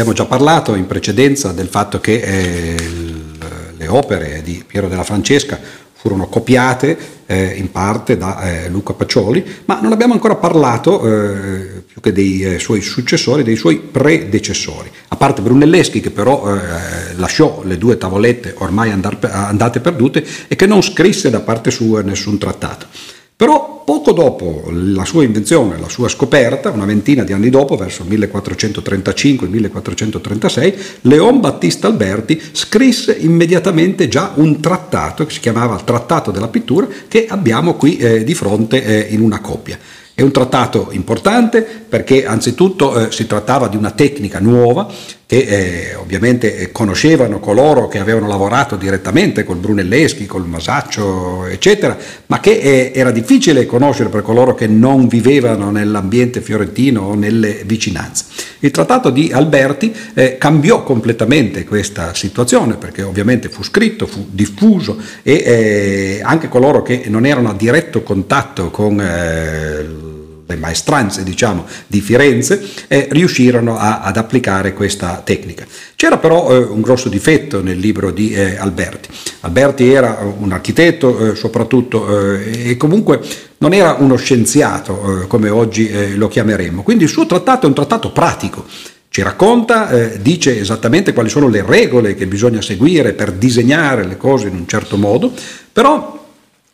Abbiamo 0.00 0.12
già 0.12 0.24
parlato 0.24 0.76
in 0.76 0.86
precedenza 0.86 1.52
del 1.52 1.66
fatto 1.66 2.00
che 2.00 2.20
eh, 2.20 2.76
le 3.76 3.86
opere 3.88 4.40
di 4.42 4.64
Piero 4.66 4.88
della 4.88 5.02
Francesca 5.02 5.58
furono 5.92 6.26
copiate 6.28 6.96
eh, 7.26 7.56
in 7.56 7.70
parte 7.70 8.16
da 8.16 8.40
eh, 8.40 8.68
Luca 8.70 8.94
Pacioli, 8.94 9.44
ma 9.66 9.80
non 9.82 9.92
abbiamo 9.92 10.14
ancora 10.14 10.36
parlato 10.36 11.04
eh, 11.04 11.82
più 11.86 12.00
che 12.00 12.12
dei 12.12 12.42
eh, 12.42 12.58
suoi 12.58 12.80
successori, 12.80 13.42
dei 13.42 13.56
suoi 13.56 13.78
predecessori, 13.78 14.90
a 15.08 15.16
parte 15.16 15.42
Brunelleschi 15.42 16.00
che 16.00 16.10
però 16.10 16.54
eh, 16.54 17.14
lasciò 17.16 17.62
le 17.64 17.76
due 17.76 17.98
tavolette 17.98 18.54
ormai 18.58 18.92
andar, 18.92 19.18
andate 19.30 19.80
perdute 19.80 20.24
e 20.48 20.56
che 20.56 20.66
non 20.66 20.82
scrisse 20.82 21.28
da 21.28 21.40
parte 21.40 21.70
sua 21.70 22.00
nessun 22.00 22.38
trattato. 22.38 22.86
Però 23.40 23.82
poco 23.86 24.12
dopo 24.12 24.64
la 24.70 25.06
sua 25.06 25.24
invenzione, 25.24 25.80
la 25.80 25.88
sua 25.88 26.10
scoperta, 26.10 26.68
una 26.68 26.84
ventina 26.84 27.24
di 27.24 27.32
anni 27.32 27.48
dopo, 27.48 27.74
verso 27.74 28.04
il 28.06 28.18
1435-1436, 28.18 30.74
Leon 31.00 31.40
Battista 31.40 31.86
Alberti 31.86 32.38
scrisse 32.52 33.16
immediatamente 33.18 34.08
già 34.08 34.32
un 34.34 34.60
trattato 34.60 35.24
che 35.24 35.32
si 35.32 35.40
chiamava 35.40 35.80
Trattato 35.82 36.30
della 36.30 36.48
pittura 36.48 36.86
che 37.08 37.24
abbiamo 37.30 37.76
qui 37.76 37.96
eh, 37.96 38.24
di 38.24 38.34
fronte 38.34 38.84
eh, 38.84 39.06
in 39.14 39.22
una 39.22 39.40
coppia. 39.40 39.78
È 40.12 40.20
un 40.20 40.32
trattato 40.32 40.88
importante 40.90 41.62
perché 41.62 42.26
anzitutto 42.26 43.06
eh, 43.06 43.10
si 43.10 43.26
trattava 43.26 43.68
di 43.68 43.76
una 43.78 43.92
tecnica 43.92 44.38
nuova 44.38 44.86
che 45.30 45.38
eh, 45.38 45.94
ovviamente 45.94 46.56
eh, 46.56 46.72
conoscevano 46.72 47.38
coloro 47.38 47.86
che 47.86 48.00
avevano 48.00 48.26
lavorato 48.26 48.74
direttamente 48.74 49.44
col 49.44 49.58
Brunelleschi, 49.58 50.26
col 50.26 50.44
Masaccio, 50.44 51.46
eccetera, 51.46 51.96
ma 52.26 52.40
che 52.40 52.58
eh, 52.58 52.90
era 52.92 53.12
difficile 53.12 53.64
conoscere 53.64 54.08
per 54.08 54.22
coloro 54.22 54.56
che 54.56 54.66
non 54.66 55.06
vivevano 55.06 55.70
nell'ambiente 55.70 56.40
fiorentino 56.40 57.02
o 57.02 57.14
nelle 57.14 57.62
vicinanze. 57.64 58.24
Il 58.58 58.72
trattato 58.72 59.10
di 59.10 59.30
Alberti 59.32 59.94
eh, 60.14 60.36
cambiò 60.36 60.82
completamente 60.82 61.62
questa 61.62 62.12
situazione 62.12 62.74
perché 62.74 63.02
ovviamente 63.02 63.48
fu 63.48 63.62
scritto, 63.62 64.08
fu 64.08 64.26
diffuso 64.32 65.00
e 65.22 65.32
eh, 65.46 66.20
anche 66.24 66.48
coloro 66.48 66.82
che 66.82 67.04
non 67.06 67.24
erano 67.24 67.50
a 67.50 67.54
diretto 67.54 68.02
contatto 68.02 68.72
con 68.72 70.09
le 70.50 70.56
maestranze 70.56 71.22
diciamo, 71.22 71.64
di 71.86 72.00
Firenze 72.00 72.62
eh, 72.88 73.08
riuscirono 73.10 73.78
a, 73.78 74.00
ad 74.00 74.16
applicare 74.16 74.74
questa 74.74 75.22
tecnica. 75.24 75.64
C'era 75.96 76.18
però 76.18 76.52
eh, 76.52 76.58
un 76.58 76.80
grosso 76.80 77.08
difetto 77.08 77.62
nel 77.62 77.78
libro 77.78 78.10
di 78.10 78.32
eh, 78.32 78.56
Alberti. 78.56 79.08
Alberti 79.40 79.90
era 79.90 80.18
un 80.20 80.52
architetto 80.52 81.30
eh, 81.30 81.34
soprattutto 81.34 82.38
eh, 82.38 82.70
e 82.70 82.76
comunque 82.76 83.20
non 83.58 83.72
era 83.72 83.96
uno 83.98 84.16
scienziato 84.16 85.22
eh, 85.22 85.26
come 85.26 85.48
oggi 85.48 86.16
lo 86.16 86.28
chiameremmo, 86.28 86.82
quindi 86.82 87.04
il 87.04 87.10
suo 87.10 87.26
trattato 87.26 87.66
è 87.66 87.68
un 87.68 87.74
trattato 87.74 88.12
pratico. 88.12 88.64
Ci 89.12 89.22
racconta, 89.22 89.90
dice 90.20 90.60
esattamente 90.60 91.12
quali 91.12 91.28
sono 91.28 91.48
le 91.48 91.64
regole 91.66 92.14
che 92.14 92.28
bisogna 92.28 92.62
seguire 92.62 93.12
per 93.12 93.32
disegnare 93.32 94.06
le 94.06 94.16
cose 94.16 94.46
in 94.46 94.54
un 94.54 94.68
certo 94.68 94.96
modo, 94.96 95.32
però 95.72 96.19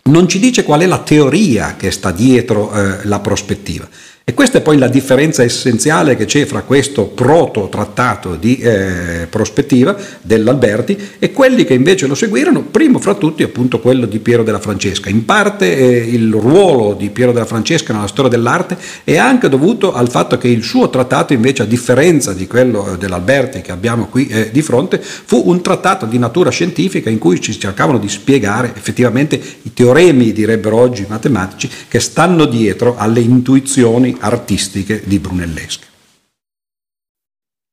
non 0.06 0.28
ci 0.28 0.38
dice 0.38 0.62
qual 0.62 0.80
è 0.80 0.86
la 0.86 0.98
teoria 0.98 1.76
che 1.76 1.90
sta 1.90 2.10
dietro 2.10 2.72
eh, 2.72 3.04
la 3.04 3.20
prospettiva. 3.20 3.88
E 4.28 4.34
questa 4.34 4.58
è 4.58 4.60
poi 4.60 4.77
la 4.77 4.88
differenza 4.88 5.44
essenziale 5.44 6.16
che 6.16 6.24
c'è 6.24 6.46
fra 6.46 6.62
questo 6.62 7.05
proto-trattato 7.05 8.34
di 8.34 8.56
eh, 8.56 9.28
prospettiva 9.30 9.96
dell'Alberti 10.20 10.98
e 11.20 11.30
quelli 11.30 11.64
che 11.64 11.74
invece 11.74 12.08
lo 12.08 12.16
seguirono, 12.16 12.62
primo 12.62 12.98
fra 12.98 13.14
tutti 13.14 13.44
appunto 13.44 13.78
quello 13.78 14.05
di 14.05 14.18
Piero 14.18 14.42
della 14.42 14.58
Francesca. 14.58 15.10
In 15.10 15.24
parte 15.24 15.77
eh, 15.77 16.12
il 16.12 16.33
ruolo 16.33 16.94
di 16.94 17.10
Piero 17.10 17.30
della 17.30 17.44
Francesca 17.44 17.92
nella 17.92 18.08
storia 18.08 18.28
dell'arte 18.28 18.77
è 19.05 19.16
anche 19.16 19.48
dovuto 19.48 19.94
al 19.94 20.10
fatto 20.10 20.36
che 20.38 20.48
il 20.48 20.64
suo 20.64 20.90
trattato 20.90 21.33
invece, 21.33 21.62
a 21.62 21.66
differenza 21.66 22.33
di 22.33 22.48
quello 22.48 22.94
eh, 22.94 22.98
dell'Alberti 22.98 23.61
che 23.61 23.70
abbiamo 23.70 24.06
qui 24.06 24.27
eh, 24.27 24.50
di 24.50 24.61
fronte, 24.61 25.00
fu 25.00 25.40
un 25.46 25.62
trattato 25.62 26.05
di 26.05 26.18
natura 26.18 26.50
scientifica 26.50 27.08
in 27.08 27.18
cui 27.18 27.40
ci 27.40 27.56
cercavano 27.56 27.98
di 27.98 28.08
spiegare 28.08 28.72
effettivamente 28.74 29.40
i 29.62 29.72
teoremi, 29.72 30.33
direbbero 30.33 30.78
oggi 30.78 31.02
i 31.02 31.06
matematici, 31.08 31.70
che 31.86 32.01
stanno 32.01 32.45
dietro 32.46 32.96
alle 32.98 33.20
intuizioni 33.20 34.14
artistiche 34.20 35.02
di 35.04 35.18
Brunelleschi. 35.18 35.86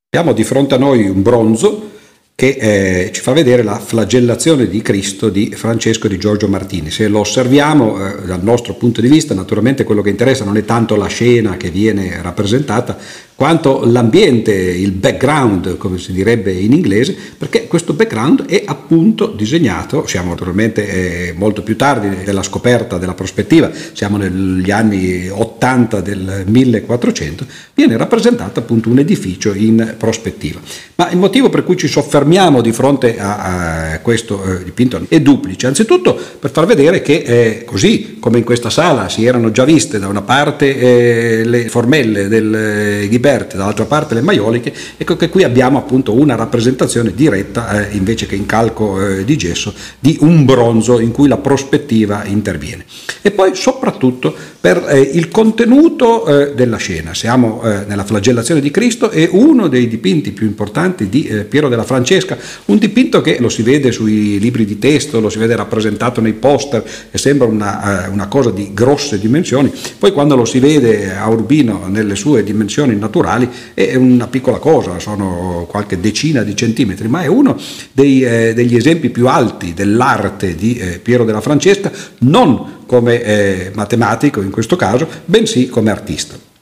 Abbiamo 0.10 0.34
di 0.34 0.44
fronte 0.44 0.76
a 0.76 0.78
noi 0.78 1.08
un 1.08 1.22
bronzo 1.22 1.93
che 2.36 2.58
eh, 2.60 3.12
ci 3.12 3.22
fa 3.22 3.32
vedere 3.32 3.62
la 3.62 3.78
flagellazione 3.78 4.68
di 4.68 4.82
Cristo 4.82 5.30
di 5.30 5.52
Francesco 5.56 6.08
di 6.08 6.18
Giorgio 6.18 6.48
Martini. 6.48 6.90
Se 6.90 7.08
lo 7.08 7.20
osserviamo 7.20 7.96
eh, 7.96 8.26
dal 8.26 8.44
nostro 8.44 8.74
punto 8.74 9.02
di 9.02 9.08
vista, 9.08 9.36
naturalmente 9.36 9.84
quello 9.84 10.02
che 10.02 10.10
interessa 10.10 10.44
non 10.44 10.58
è 10.58 10.66
tanto 10.66 10.96
la 10.96 11.06
scena 11.06 11.58
che 11.58 11.70
viene 11.70 12.20
rappresentata, 12.22 12.98
quanto 13.36 13.84
l'ambiente, 13.86 14.54
il 14.54 14.92
background, 14.92 15.78
come 15.78 15.98
si 15.98 16.12
direbbe 16.12 16.52
in 16.52 16.72
inglese, 16.72 17.16
perché 17.38 17.68
questo 17.68 17.94
background 17.94 18.46
è 18.46 18.64
appunto 18.66 19.28
disegnato, 19.28 20.08
siamo 20.08 20.30
naturalmente 20.30 20.88
eh, 21.30 21.34
molto 21.34 21.62
più 21.62 21.76
tardi 21.76 22.24
della 22.24 22.44
scoperta 22.44 22.98
della 22.98 23.14
prospettiva, 23.16 23.72
siamo 23.94 24.18
negli 24.18 24.72
anni 24.72 25.28
80 25.30 26.02
del 26.02 26.44
1400, 26.48 27.46
viene 27.74 27.98
rappresentato 27.98 28.60
appunto 28.60 28.90
un 28.90 29.00
edificio 29.00 29.54
in 29.54 29.96
prospettiva. 29.98 30.60
Ma 30.96 31.10
il 31.12 31.18
motivo 31.18 31.50
per 31.50 31.64
cui 31.64 31.76
ci 31.76 31.88
soffermiamo 31.88 32.22
di 32.62 32.72
fronte 32.72 33.20
a, 33.20 33.94
a 33.94 34.00
questo 34.00 34.44
eh, 34.44 34.64
dipinto 34.64 35.06
è 35.08 35.20
duplice, 35.22 35.68
anzitutto 35.68 36.20
per 36.40 36.52
far 36.52 36.66
vedere 36.66 37.02
che 37.02 37.24
eh, 37.26 37.64
così 37.66 38.13
come 38.24 38.38
in 38.38 38.46
questa 38.46 38.70
sala 38.70 39.10
si 39.10 39.26
erano 39.26 39.52
già 39.52 39.66
viste 39.66 40.00
da 40.00 40.08
una 40.08 40.22
parte 40.22 40.78
eh, 40.78 41.44
le 41.44 41.68
formelle 41.68 42.30
del 42.30 42.56
eh, 42.56 43.08
Ghiberti, 43.10 43.58
dall'altra 43.58 43.84
parte 43.84 44.14
le 44.14 44.22
maioliche, 44.22 44.74
ecco 44.96 45.18
che 45.18 45.28
qui 45.28 45.44
abbiamo 45.44 45.78
appunto 45.78 46.18
una 46.18 46.36
rappresentazione 46.36 47.12
diretta, 47.14 47.86
eh, 47.86 47.98
invece 47.98 48.26
che 48.26 48.36
in 48.36 48.46
calco 48.46 49.06
eh, 49.06 49.26
di 49.26 49.36
gesso, 49.36 49.74
di 50.00 50.16
un 50.22 50.46
bronzo 50.46 51.02
in 51.02 51.12
cui 51.12 51.28
la 51.28 51.36
prospettiva 51.36 52.24
interviene. 52.24 52.86
E 53.22 53.32
poi 53.32 53.56
soprattutto 53.56 54.34
per 54.58 54.86
eh, 54.88 55.02
il 55.02 55.28
contenuto 55.28 56.26
eh, 56.26 56.54
della 56.54 56.78
scena, 56.78 57.14
siamo 57.14 57.62
nella 57.64 58.06
flagellazione 58.06 58.62
di 58.62 58.72
Cristo, 58.72 59.10
è 59.10 59.28
uno 59.32 59.68
dei 59.68 59.90
dipinti 59.90 60.32
più 60.32 60.46
importanti 60.46 61.10
di 61.10 61.44
Piero 61.50 61.68
della 61.68 61.84
Francesca, 61.84 62.38
un 62.66 62.78
dipinto 62.78 63.20
che 63.20 63.38
lo 63.40 63.50
si 63.50 63.64
vede 63.64 63.92
sui 63.92 64.40
libri 64.40 64.64
di 64.64 64.80
testo, 64.80 65.20
lo 65.20 65.30
si 65.30 65.40
vede 65.40 65.58
rappresentato 65.58 66.22
nei 66.22 66.34
poster 66.34 66.84
e 67.12 67.18
sembra 67.18 67.48
una, 67.48 68.10
una 68.14 68.28
cosa 68.28 68.52
di 68.52 68.72
grosse 68.74 69.20
dimensioni, 69.20 69.72
poi 69.98 70.12
quando 70.12 70.36
lo 70.36 70.46
si 70.46 70.60
vede 70.60 71.16
a 71.16 71.28
Urbino 71.28 71.88
nelle 71.88 72.16
sue 72.16 72.44
dimensioni 72.44 72.96
naturali, 72.96 73.50
è 73.74 73.96
una 73.96 74.28
piccola 74.28 74.60
cosa, 74.60 75.00
sono 75.00 75.66
qualche 75.70 76.00
decina 76.00 76.44
di 76.44 76.56
centimetri, 76.56 77.08
ma 77.08 77.24
è 77.24 77.28
uno 77.28 77.60
dei, 77.92 78.24
eh, 78.24 78.54
degli 78.54 78.76
esempi 78.76 79.10
più 79.10 79.28
alti 79.28 79.74
dell'arte 79.74 80.56
di 80.56 80.78
eh, 80.78 81.00
Piero 81.00 81.26
della 81.26 81.42
Francesca, 81.42 81.92
non 82.20 82.82
come 82.86 83.22
eh, 83.22 83.72
matematico 83.74 84.42
in 84.42 84.52
questo 84.52 84.76
caso, 84.76 85.08
bensì 85.26 85.68
come 85.68 85.90
artista. 85.90 86.53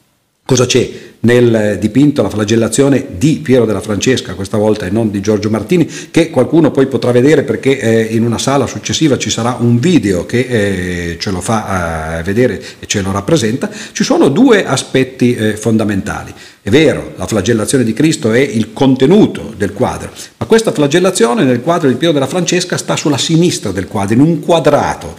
Cosa 0.45 0.65
c'è? 0.65 1.11
nel 1.21 1.77
dipinto 1.79 2.21
La 2.21 2.29
flagellazione 2.29 3.05
di 3.17 3.39
Piero 3.43 3.65
della 3.65 3.81
Francesca, 3.81 4.33
questa 4.33 4.57
volta 4.57 4.85
e 4.85 4.89
non 4.89 5.11
di 5.11 5.21
Giorgio 5.21 5.49
Martini, 5.49 5.89
che 6.09 6.29
qualcuno 6.29 6.71
poi 6.71 6.87
potrà 6.87 7.11
vedere 7.11 7.43
perché 7.43 7.79
eh, 7.79 8.15
in 8.15 8.23
una 8.23 8.37
sala 8.37 8.65
successiva 8.65 9.17
ci 9.17 9.29
sarà 9.29 9.57
un 9.59 9.79
video 9.79 10.25
che 10.25 10.39
eh, 10.39 11.17
ce 11.19 11.31
lo 11.31 11.41
fa 11.41 12.19
eh, 12.19 12.23
vedere 12.23 12.61
e 12.79 12.87
ce 12.87 13.01
lo 13.01 13.11
rappresenta, 13.11 13.69
ci 13.91 14.03
sono 14.03 14.29
due 14.29 14.65
aspetti 14.65 15.35
eh, 15.35 15.57
fondamentali. 15.57 16.33
È 16.63 16.69
vero, 16.69 17.13
la 17.17 17.25
flagellazione 17.25 17.83
di 17.83 17.93
Cristo 17.93 18.31
è 18.31 18.39
il 18.39 18.71
contenuto 18.71 19.53
del 19.57 19.73
quadro, 19.73 20.11
ma 20.37 20.45
questa 20.45 20.71
flagellazione 20.71 21.43
nel 21.43 21.61
quadro 21.61 21.89
di 21.89 21.95
Piero 21.95 22.13
della 22.13 22.27
Francesca 22.27 22.77
sta 22.77 22.95
sulla 22.95 23.17
sinistra 23.17 23.71
del 23.71 23.87
quadro, 23.87 24.13
in 24.13 24.21
un 24.21 24.39
quadrato 24.39 25.17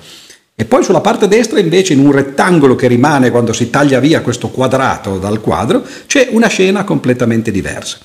e 0.62 0.64
poi 0.64 0.84
sulla 0.84 1.00
parte 1.00 1.26
destra 1.26 1.58
invece 1.58 1.92
in 1.92 1.98
un 1.98 2.12
rettangolo 2.12 2.76
che 2.76 2.86
rimane 2.86 3.32
quando 3.32 3.52
si 3.52 3.68
taglia 3.68 3.98
via 3.98 4.20
questo 4.20 4.48
quadrato 4.48 5.18
dal 5.18 5.40
quadro 5.40 5.84
c'è 6.06 6.28
una 6.30 6.46
scena 6.46 6.84
completamente 6.84 7.50
diversa. 7.50 7.98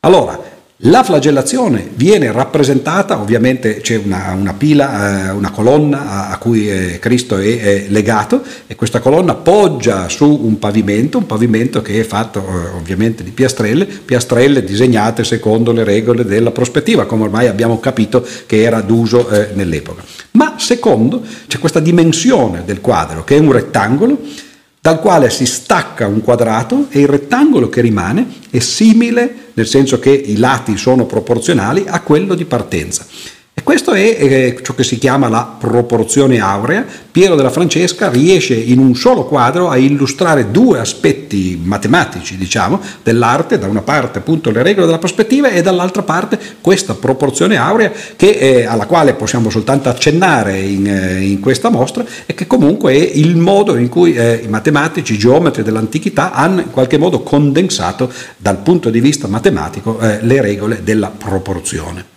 Allora, 0.00 0.38
la 0.84 1.04
flagellazione 1.04 1.90
viene 1.94 2.32
rappresentata, 2.32 3.20
ovviamente 3.20 3.80
c'è 3.80 4.00
una, 4.04 4.32
una 4.36 4.52
pila, 4.52 5.28
eh, 5.28 5.30
una 5.30 5.52
colonna 5.52 6.28
a, 6.28 6.38
cui 6.38 6.68
eh, 6.68 6.98
Cristo 6.98 7.38
è, 7.38 7.60
è, 7.60 7.84
legato 7.86 8.42
e 8.66 8.74
questa 8.74 8.98
colonna 8.98 9.34
poggia 9.34 10.08
su 10.08 10.40
un 10.42 10.58
pavimento, 10.58 11.18
un 11.18 11.26
pavimento 11.26 11.82
che 11.82 12.00
è 12.00 12.02
fatto 12.02 12.40
eh, 12.40 12.76
ovviamente 12.76 13.22
di 13.22 13.30
piastrelle, 13.30 13.84
piastrelle 13.84 14.64
disegnate 14.64 15.22
secondo 15.22 15.70
le 15.70 15.84
regole 15.84 16.24
della 16.24 16.50
prospettiva, 16.50 17.06
come 17.06 17.24
ormai 17.24 17.46
abbiamo 17.46 17.78
capito 17.78 18.26
che 18.46 18.62
era 18.62 18.80
d'uso 18.80 19.28
nell'epoca. 19.54 20.02
Ma 20.32 20.54
secondo 20.58 21.22
c'è 21.46 21.60
questa 21.60 21.78
dimensione 21.78 22.64
del 22.64 22.80
quadro 22.80 23.22
che 23.22 23.36
è 23.36 23.38
un 23.38 23.52
rettangolo 23.52 24.18
dal 24.82 24.98
quale 24.98 25.30
si 25.30 25.46
stacca 25.46 26.08
un 26.08 26.22
quadrato 26.22 26.86
e 26.88 26.98
il 26.98 27.06
rettangolo 27.06 27.68
che 27.68 27.80
rimane 27.80 28.26
è 28.50 28.58
simile, 28.58 29.50
nel 29.52 29.68
senso 29.68 30.00
che 30.00 30.10
i 30.10 30.38
lati 30.38 30.76
sono 30.76 31.06
proporzionali, 31.06 31.84
a 31.86 32.00
quello 32.00 32.34
di 32.34 32.44
partenza. 32.44 33.06
Questo 33.62 33.92
è 33.92 34.00
eh, 34.00 34.58
ciò 34.60 34.74
che 34.74 34.82
si 34.82 34.98
chiama 34.98 35.28
la 35.28 35.56
proporzione 35.56 36.40
aurea. 36.40 36.84
Piero 37.12 37.36
della 37.36 37.50
Francesca 37.50 38.10
riesce 38.10 38.54
in 38.54 38.80
un 38.80 38.96
solo 38.96 39.24
quadro 39.24 39.68
a 39.68 39.76
illustrare 39.76 40.50
due 40.50 40.80
aspetti 40.80 41.60
matematici, 41.62 42.36
diciamo, 42.36 42.80
dell'arte, 43.04 43.58
da 43.58 43.68
una 43.68 43.82
parte 43.82 44.18
appunto 44.18 44.50
le 44.50 44.64
regole 44.64 44.86
della 44.86 44.98
prospettiva 44.98 45.50
e 45.50 45.62
dall'altra 45.62 46.02
parte 46.02 46.40
questa 46.60 46.94
proporzione 46.94 47.56
aurea 47.56 47.92
che, 48.16 48.30
eh, 48.30 48.64
alla 48.64 48.86
quale 48.86 49.14
possiamo 49.14 49.48
soltanto 49.48 49.88
accennare 49.88 50.58
in, 50.58 50.86
eh, 50.88 51.20
in, 51.20 51.38
questa 51.38 51.68
mostra 51.68 52.04
e 52.26 52.34
che 52.34 52.48
comunque 52.48 52.94
è 52.94 53.10
il 53.14 53.36
modo 53.36 53.76
in 53.76 53.88
cui 53.88 54.14
eh, 54.14 54.40
i 54.42 54.48
matematici, 54.48 55.14
i 55.14 55.18
geometri 55.18 55.62
dell'antichità 55.62 56.32
hanno 56.32 56.62
in 56.62 56.70
qualche 56.70 56.98
modo 56.98 57.20
condensato 57.20 58.12
dal 58.36 58.58
punto 58.58 58.90
di 58.90 59.00
vista 59.00 59.28
matematico 59.28 59.98
le 60.00 60.40
regole 60.40 60.80
della 60.82 61.12
proporzione. 61.16 62.12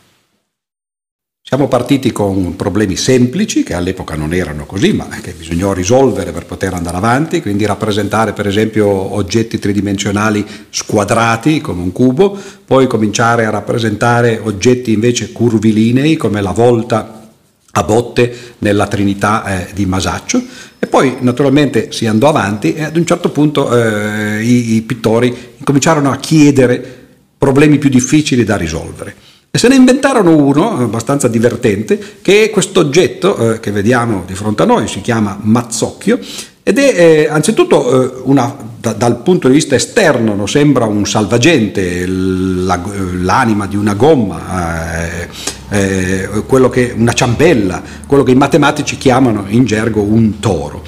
Siamo 1.48 1.68
partiti 1.68 2.12
con 2.12 2.56
problemi 2.56 2.96
semplici, 2.96 3.62
che 3.62 3.76
all'epoca 3.76 4.16
non 4.16 4.34
erano 4.34 4.66
così, 4.66 4.94
ma 4.94 5.08
che 5.22 5.36
bisognò 5.38 5.74
risolvere 5.74 6.32
per 6.32 6.48
poter 6.48 6.74
andare 6.74 6.98
avanti, 6.98 7.40
quindi 7.40 7.68
rappresentare 7.68 8.34
per 8.34 8.48
esempio 8.48 8.88
oggetti 8.88 9.60
tridimensionali 9.60 10.44
squadrati 10.72 11.62
come 11.62 11.84
un 11.84 11.92
cubo, 11.92 12.36
poi 12.66 12.88
cominciare 12.88 13.46
a 13.46 13.52
rappresentare 13.52 14.42
oggetti 14.42 14.92
invece 14.92 15.32
curvilinei 15.32 16.16
come 16.18 16.42
la 16.42 16.50
volta 16.50 17.30
a 17.70 17.84
botte 17.84 18.36
nella 18.58 18.88
Trinità 18.88 19.68
eh, 19.68 19.74
di 19.76 19.86
Masaccio 19.86 20.42
e 20.80 20.88
poi 20.88 21.18
naturalmente 21.20 21.92
si 21.92 22.08
andò 22.08 22.28
avanti 22.28 22.74
e 22.74 22.86
ad 22.86 22.98
un 22.98 23.06
certo 23.06 23.30
punto 23.30 23.72
eh, 23.72 24.42
i, 24.42 24.78
i 24.78 24.82
pittori 24.82 25.54
cominciarono 25.64 26.10
a 26.10 26.18
chiedere 26.18 27.06
problemi 27.38 27.78
più 27.78 27.90
difficili 27.90 28.44
da 28.44 28.58
risolvere. 28.58 29.35
E 29.56 29.58
se 29.58 29.70
ne 29.70 29.76
inventarono 29.76 30.36
uno, 30.36 30.80
abbastanza 30.80 31.30
divertente, 31.30 31.98
che 32.22 32.44
è 32.44 32.50
questo 32.50 32.82
oggetto 32.82 33.54
eh, 33.54 33.62
che 33.62 33.72
vediamo 33.72 34.26
di 34.28 34.36
fronte 34.36 34.64
a 34.64 34.66
noi, 34.66 34.90
si 34.90 35.00
chiama 35.00 35.40
mazzocchio, 35.42 36.20
ed 36.62 36.78
è 36.78 36.94
eh, 36.94 37.28
anzitutto 37.30 38.18
eh, 38.18 38.22
una, 38.26 38.54
da, 38.78 38.92
dal 38.92 39.22
punto 39.22 39.48
di 39.48 39.54
vista 39.54 39.74
esterno 39.74 40.36
no, 40.36 40.46
sembra 40.46 40.84
un 40.84 41.06
salvagente, 41.06 42.06
la, 42.06 42.84
l'anima 43.22 43.66
di 43.66 43.78
una 43.78 43.94
gomma, 43.94 45.08
eh, 45.08 45.30
eh, 45.70 46.70
che, 46.70 46.94
una 46.98 47.14
ciambella, 47.14 47.82
quello 48.06 48.24
che 48.24 48.32
i 48.32 48.36
matematici 48.36 48.98
chiamano 48.98 49.46
in 49.48 49.64
gergo 49.64 50.02
un 50.02 50.42
toro. 50.42 50.84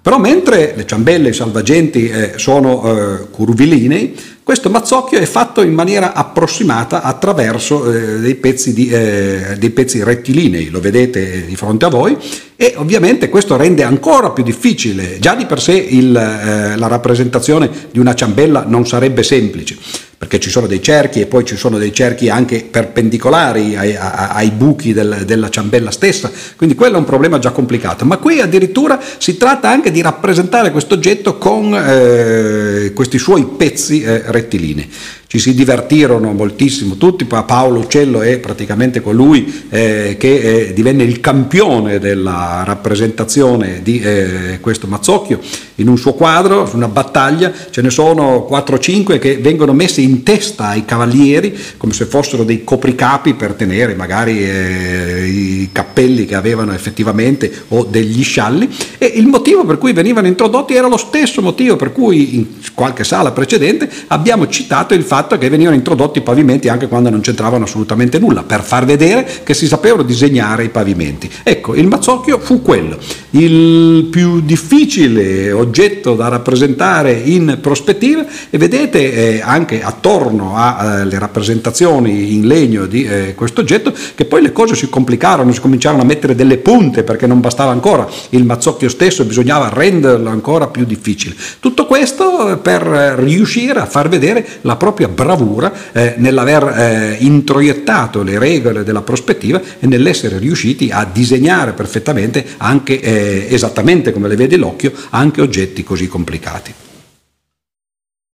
Però 0.00 0.16
mentre 0.18 0.72
le 0.74 0.86
ciambelle, 0.86 1.28
i 1.28 1.34
salvagenti 1.34 2.08
eh, 2.08 2.32
sono 2.36 3.26
curvilinei, 3.30 4.16
questo 4.46 4.70
mazzocchio 4.70 5.18
è 5.18 5.24
fatto 5.24 5.60
in 5.60 5.74
maniera 5.74 6.12
approssimata 6.12 7.02
attraverso 7.02 7.92
eh, 7.92 8.20
dei, 8.20 8.36
pezzi 8.36 8.72
di, 8.72 8.88
eh, 8.88 9.56
dei, 9.58 9.70
pezzi 9.70 10.04
rettilinei, 10.04 10.68
lo 10.68 10.78
vedete 10.78 11.44
di 11.44 11.56
fronte 11.56 11.86
a 11.86 11.88
voi, 11.88 12.16
e 12.54 12.74
ovviamente 12.76 13.28
questo 13.28 13.56
rende 13.56 13.82
ancora 13.82 14.30
più 14.30 14.44
difficile, 14.44 15.18
già 15.18 15.34
di 15.34 15.46
per 15.46 15.60
sé 15.60 15.72
il, 15.72 16.14
eh, 16.14 16.76
la 16.76 16.86
rappresentazione 16.86 17.68
di 17.90 17.98
una 17.98 18.14
ciambella 18.14 18.64
non 18.64 18.86
sarebbe 18.86 19.24
semplice 19.24 19.76
perché 20.18 20.40
ci 20.40 20.48
sono 20.48 20.66
dei 20.66 20.82
cerchi 20.82 21.20
e 21.20 21.26
poi 21.26 21.44
ci 21.44 21.56
sono 21.56 21.76
dei 21.76 21.92
cerchi 21.92 22.30
anche 22.30 22.66
perpendicolari 22.70 23.76
ai, 23.76 23.94
ai 23.96 24.50
buchi 24.50 24.94
del, 24.94 25.24
della 25.26 25.50
ciambella 25.50 25.90
stessa, 25.90 26.30
quindi 26.56 26.74
quello 26.74 26.96
è 26.96 26.98
un 26.98 27.04
problema 27.04 27.38
già 27.38 27.50
complicato, 27.50 28.04
ma 28.06 28.16
qui 28.16 28.40
addirittura 28.40 28.98
si 29.18 29.36
tratta 29.36 29.68
anche 29.68 29.90
di 29.90 30.00
rappresentare 30.00 30.70
questo 30.70 30.94
oggetto 30.94 31.36
con 31.36 31.74
eh, 31.74 32.92
questi 32.94 33.18
suoi 33.18 33.44
pezzi 33.56 34.02
eh, 34.02 34.22
rettilinei 34.26 34.90
ci 35.26 35.38
si 35.38 35.54
divertirono 35.54 36.32
moltissimo. 36.32 36.96
Tutti, 36.96 37.24
Paolo 37.24 37.80
Uccello 37.80 38.22
è 38.22 38.38
praticamente 38.38 39.00
colui 39.00 39.64
eh, 39.68 40.16
che 40.18 40.68
eh, 40.68 40.72
divenne 40.72 41.02
il 41.02 41.20
campione 41.20 41.98
della 41.98 42.62
rappresentazione 42.64 43.80
di 43.82 44.00
eh, 44.00 44.58
questo 44.60 44.86
Mazzocchio. 44.86 45.40
In 45.76 45.88
un 45.88 45.98
suo 45.98 46.14
quadro, 46.14 46.68
una 46.72 46.88
battaglia, 46.88 47.52
ce 47.70 47.82
ne 47.82 47.90
sono 47.90 48.46
4-5 48.50 49.18
che 49.18 49.36
vengono 49.38 49.72
messi 49.72 50.02
in 50.02 50.22
testa 50.22 50.68
ai 50.68 50.84
cavalieri 50.84 51.54
come 51.76 51.92
se 51.92 52.06
fossero 52.06 52.44
dei 52.44 52.64
copricapi 52.64 53.34
per 53.34 53.52
tenere 53.54 53.94
magari 53.94 54.48
eh, 54.48 55.26
i 55.26 55.68
cappelli 55.72 56.24
che 56.24 56.34
avevano 56.34 56.72
effettivamente 56.72 57.52
o 57.68 57.84
degli 57.84 58.22
scialli. 58.22 58.68
E 58.96 59.06
il 59.06 59.26
motivo 59.26 59.64
per 59.64 59.78
cui 59.78 59.92
venivano 59.92 60.28
introdotti 60.28 60.74
era 60.74 60.86
lo 60.86 60.96
stesso 60.96 61.42
motivo 61.42 61.76
per 61.76 61.92
cui 61.92 62.36
in 62.36 62.46
qualche 62.74 63.04
sala 63.04 63.32
precedente 63.32 63.90
abbiamo 64.08 64.48
citato 64.48 64.94
il 64.94 65.02
fatto 65.02 65.25
fatto 65.26 65.38
che 65.38 65.50
venivano 65.50 65.74
introdotti 65.74 66.20
i 66.20 66.22
pavimenti 66.22 66.68
anche 66.68 66.86
quando 66.86 67.10
non 67.10 67.20
c'entravano 67.20 67.64
assolutamente 67.64 68.20
nulla, 68.20 68.44
per 68.44 68.62
far 68.62 68.84
vedere 68.84 69.26
che 69.42 69.54
si 69.54 69.66
sapevano 69.66 70.04
disegnare 70.04 70.64
i 70.64 70.68
pavimenti. 70.68 71.28
Ecco, 71.42 71.74
il 71.74 71.88
mazzocchio 71.88 72.38
fu 72.38 72.62
quello. 72.62 72.96
Il 73.30 74.06
più 74.08 74.40
difficile 74.40 75.50
oggetto 75.50 76.14
da 76.14 76.28
rappresentare 76.28 77.12
in 77.12 77.58
prospettiva 77.60 78.24
e 78.48 78.56
vedete 78.56 79.12
eh, 79.12 79.40
anche 79.42 79.82
attorno 79.82 80.54
alle 80.56 81.16
eh, 81.16 81.18
rappresentazioni 81.18 82.34
in 82.34 82.46
legno 82.46 82.86
di 82.86 83.04
eh, 83.04 83.34
questo 83.34 83.62
oggetto 83.62 83.92
che 84.14 84.26
poi 84.26 84.42
le 84.42 84.52
cose 84.52 84.76
si 84.76 84.88
complicarono, 84.88 85.52
si 85.52 85.60
cominciarono 85.60 86.02
a 86.02 86.06
mettere 86.06 86.36
delle 86.36 86.58
punte 86.58 87.02
perché 87.02 87.26
non 87.26 87.40
bastava 87.40 87.72
ancora 87.72 88.06
il 88.30 88.44
mazzocchio 88.44 88.88
stesso, 88.88 89.24
bisognava 89.24 89.70
renderlo 89.72 90.30
ancora 90.30 90.68
più 90.68 90.84
difficile. 90.84 91.34
Tutto 91.58 91.86
questo 91.86 92.58
per 92.62 92.82
riuscire 93.18 93.80
a 93.80 93.86
far 93.86 94.08
vedere 94.08 94.46
la 94.60 94.76
propria 94.76 95.05
propria 95.08 95.26
bravura 95.36 95.72
eh, 95.92 96.14
nell'aver 96.18 96.64
eh, 96.68 97.16
introiettato 97.20 98.22
le 98.22 98.38
regole 98.38 98.84
della 98.84 99.02
prospettiva 99.02 99.60
e 99.78 99.86
nell'essere 99.86 100.38
riusciti 100.38 100.90
a 100.90 101.08
disegnare 101.10 101.72
perfettamente, 101.72 102.44
anche 102.58 103.00
eh, 103.00 103.46
esattamente 103.50 104.12
come 104.12 104.28
le 104.28 104.36
vede 104.36 104.56
l'occhio, 104.56 104.92
anche 105.10 105.40
oggetti 105.40 105.82
così 105.82 106.08
complicati. 106.08 106.74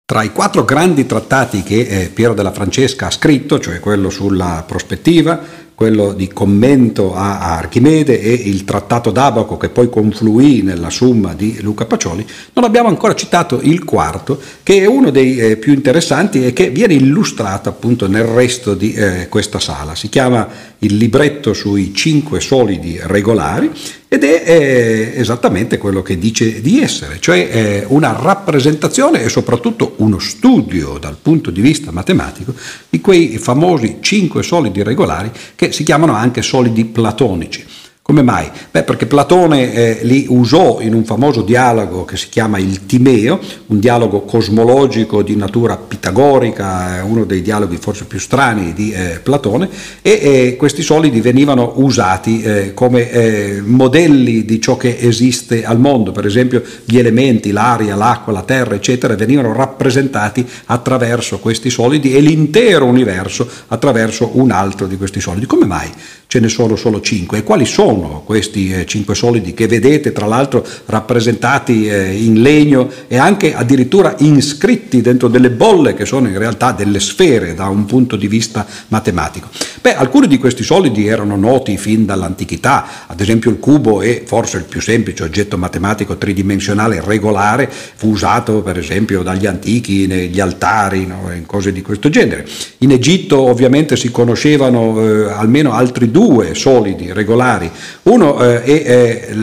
Tra 0.06 0.24
i 0.24 0.34
quattro 0.34 0.66
grandi 0.66 1.06
trattati 1.06 1.64
che 1.64 1.88
eh, 1.88 2.10
Piero 2.14 2.34
della 2.34 2.52
Francesca 2.52 3.08
ha 3.08 3.12
scritto, 3.12 3.60
cioè 3.60 3.80
quello 3.80 4.10
sulla 4.10 4.64
prospettiva, 4.68 5.40
quello 5.82 6.14
di 6.14 6.28
commento 6.28 7.16
a 7.16 7.58
Archimede 7.58 8.22
e 8.22 8.32
il 8.32 8.66
trattato 8.66 9.10
d'Abaco 9.10 9.58
che 9.58 9.70
poi 9.70 9.90
confluì 9.90 10.62
nella 10.62 10.92
Summa 10.92 11.34
di 11.34 11.58
Luca 11.62 11.86
Pacioli, 11.86 12.24
non 12.54 12.66
abbiamo 12.66 12.88
ancora 12.88 13.16
citato 13.16 13.60
il 13.64 13.84
quarto 13.84 14.40
che 14.62 14.78
è 14.82 14.86
uno 14.86 15.10
dei 15.10 15.40
eh, 15.40 15.58
più 15.58 15.74
interessanti 15.74 16.46
e 16.46 16.54
che 16.54 16.70
viene 16.70 16.94
illustrato 16.94 17.70
appunto 17.70 18.08
nel 18.08 18.26
resto 18.26 18.76
di 18.76 18.94
eh, 18.94 19.28
questa 19.28 19.58
sala. 19.58 19.96
Si 19.96 20.08
chiama 20.08 20.48
il 20.84 20.98
libretto 20.98 21.54
sui 21.54 21.96
cinque 21.96 22.40
solidi 22.42 23.00
regolari 23.02 23.72
ed 24.08 24.24
è 24.24 24.44
eh, 24.46 25.14
esattamente 25.16 25.78
quello 25.78 26.02
che 26.02 26.18
dice 26.18 26.60
di 26.60 26.82
essere, 26.82 27.18
cioè 27.20 27.86
una 27.88 28.18
rappresentazione 28.20 29.24
e 29.24 29.30
soprattutto 29.30 29.94
uno 29.98 30.20
studio 30.20 30.98
dal 31.00 31.16
punto 31.22 31.50
di 31.50 31.62
vista 31.62 31.92
matematico 31.92 32.54
di 32.90 33.00
quei 33.00 33.38
famosi 33.38 34.00
cinque 34.02 34.44
solidi 34.44 34.84
regolari 34.84 35.32
che 35.56 35.71
si 35.72 35.84
chiamano 35.84 36.14
anche 36.14 36.42
solidi 36.42 36.86
platonici. 36.86 37.66
Come 38.12 38.24
mai? 38.24 38.52
Beh, 38.70 38.84
perché 38.84 39.06
Platone 39.06 39.72
eh, 39.72 40.00
li 40.02 40.26
usò 40.28 40.82
in 40.82 40.94
un 40.94 41.06
famoso 41.06 41.44
dialogo 41.44 42.04
che 42.04 42.18
si 42.18 42.28
chiama 42.28 42.58
il 42.58 42.86
Timeo, 42.86 43.40
un 43.68 43.80
dialogo 43.80 44.24
cosmologico 44.24 45.22
di 45.22 45.38
natura 45.38 45.78
pitagorica, 45.78 46.98
eh, 46.98 47.02
uno 47.04 47.24
dei 47.24 47.42
dialoghi 47.42 47.78
forse 47.78 48.04
più 48.04 48.20
strani 48.20 48.74
di 48.74 48.92
eh, 48.92 49.22
Platone, 49.24 49.70
e 50.02 50.12
eh, 50.22 50.56
questi 50.58 50.82
solidi 50.82 51.22
venivano 51.22 51.72
usati 51.78 52.42
eh, 52.42 52.74
come 52.74 53.10
eh, 53.10 53.62
modelli 53.64 54.44
di 54.44 54.60
ciò 54.60 54.76
che 54.76 54.98
esiste 55.00 55.64
al 55.64 55.80
mondo, 55.80 56.12
per 56.12 56.26
esempio 56.26 56.62
gli 56.84 56.98
elementi, 56.98 57.52
l'aria, 57.52 57.96
l'acqua, 57.96 58.34
la 58.34 58.44
terra, 58.44 58.76
eccetera, 58.76 59.16
venivano 59.16 59.54
rappresentati 59.54 60.46
attraverso 60.66 61.40
questi 61.40 61.70
solidi 61.70 62.14
e 62.14 62.20
l'intero 62.20 62.84
universo 62.84 63.48
attraverso 63.68 64.32
un 64.34 64.52
altro 64.52 64.86
di 64.86 64.98
questi 64.98 65.22
solidi. 65.22 65.46
Come 65.46 65.66
mai? 65.66 65.90
ce 66.32 66.40
ne 66.40 66.48
sono 66.48 66.78
solo 66.78 67.02
cinque. 67.02 67.40
E 67.40 67.44
quali 67.44 67.66
sono 67.66 68.01
questi 68.26 68.72
eh, 68.72 68.86
cinque 68.86 69.16
solidi 69.16 69.54
che 69.54 69.68
vedete 69.68 70.12
tra 70.12 70.26
l'altro 70.26 70.66
rappresentati 70.86 71.88
eh, 71.88 72.14
in 72.14 72.42
legno 72.42 72.90
e 73.08 73.18
anche 73.18 73.54
addirittura 73.54 74.16
iscritti 74.20 75.02
dentro 75.02 75.28
delle 75.28 75.50
bolle 75.50 75.94
che 75.94 76.06
sono 76.06 76.28
in 76.28 76.38
realtà 76.38 76.72
delle 76.72 77.00
sfere 77.00 77.54
da 77.54 77.68
un 77.68 77.86
punto 77.86 78.16
di 78.16 78.28
vista 78.28 78.66
matematico? 78.88 79.50
Beh, 79.82 79.96
alcuni 79.96 80.28
di 80.28 80.38
questi 80.38 80.64
solidi 80.64 81.08
erano 81.08 81.36
noti 81.36 81.78
fin 81.78 82.06
dall'antichità, 82.06 83.08
ad 83.08 83.20
esempio 83.20 83.50
il 83.50 83.60
cubo 83.60 84.02
è 84.02 84.24
forse 84.26 84.58
il 84.58 84.64
più 84.64 84.82
semplice 84.82 85.24
oggetto 85.24 85.58
matematico 85.58 86.18
tridimensionale 86.18 87.02
regolare, 87.04 87.70
fu 87.70 88.10
usato 88.10 88.62
per 88.62 88.78
esempio 88.78 89.24
dagli 89.24 89.46
antichi 89.46 90.08
negli 90.08 90.40
altari, 90.40 91.06
no? 91.06 91.32
in 91.34 91.46
cose 91.46 91.72
di 91.72 91.82
questo 91.82 92.10
genere. 92.10 92.46
In 92.80 92.92
Egitto 92.92 93.40
ovviamente 93.40 93.96
si 93.96 94.12
conoscevano 94.12 95.02
eh, 95.02 95.32
almeno 95.32 95.74
altri 95.74 96.12
due 96.12 96.54
solidi 96.54 97.12
regolari. 97.12 97.70
Uno 98.04 98.42
eh, 98.44 98.64
è 98.64 98.72
eh, 98.72 99.36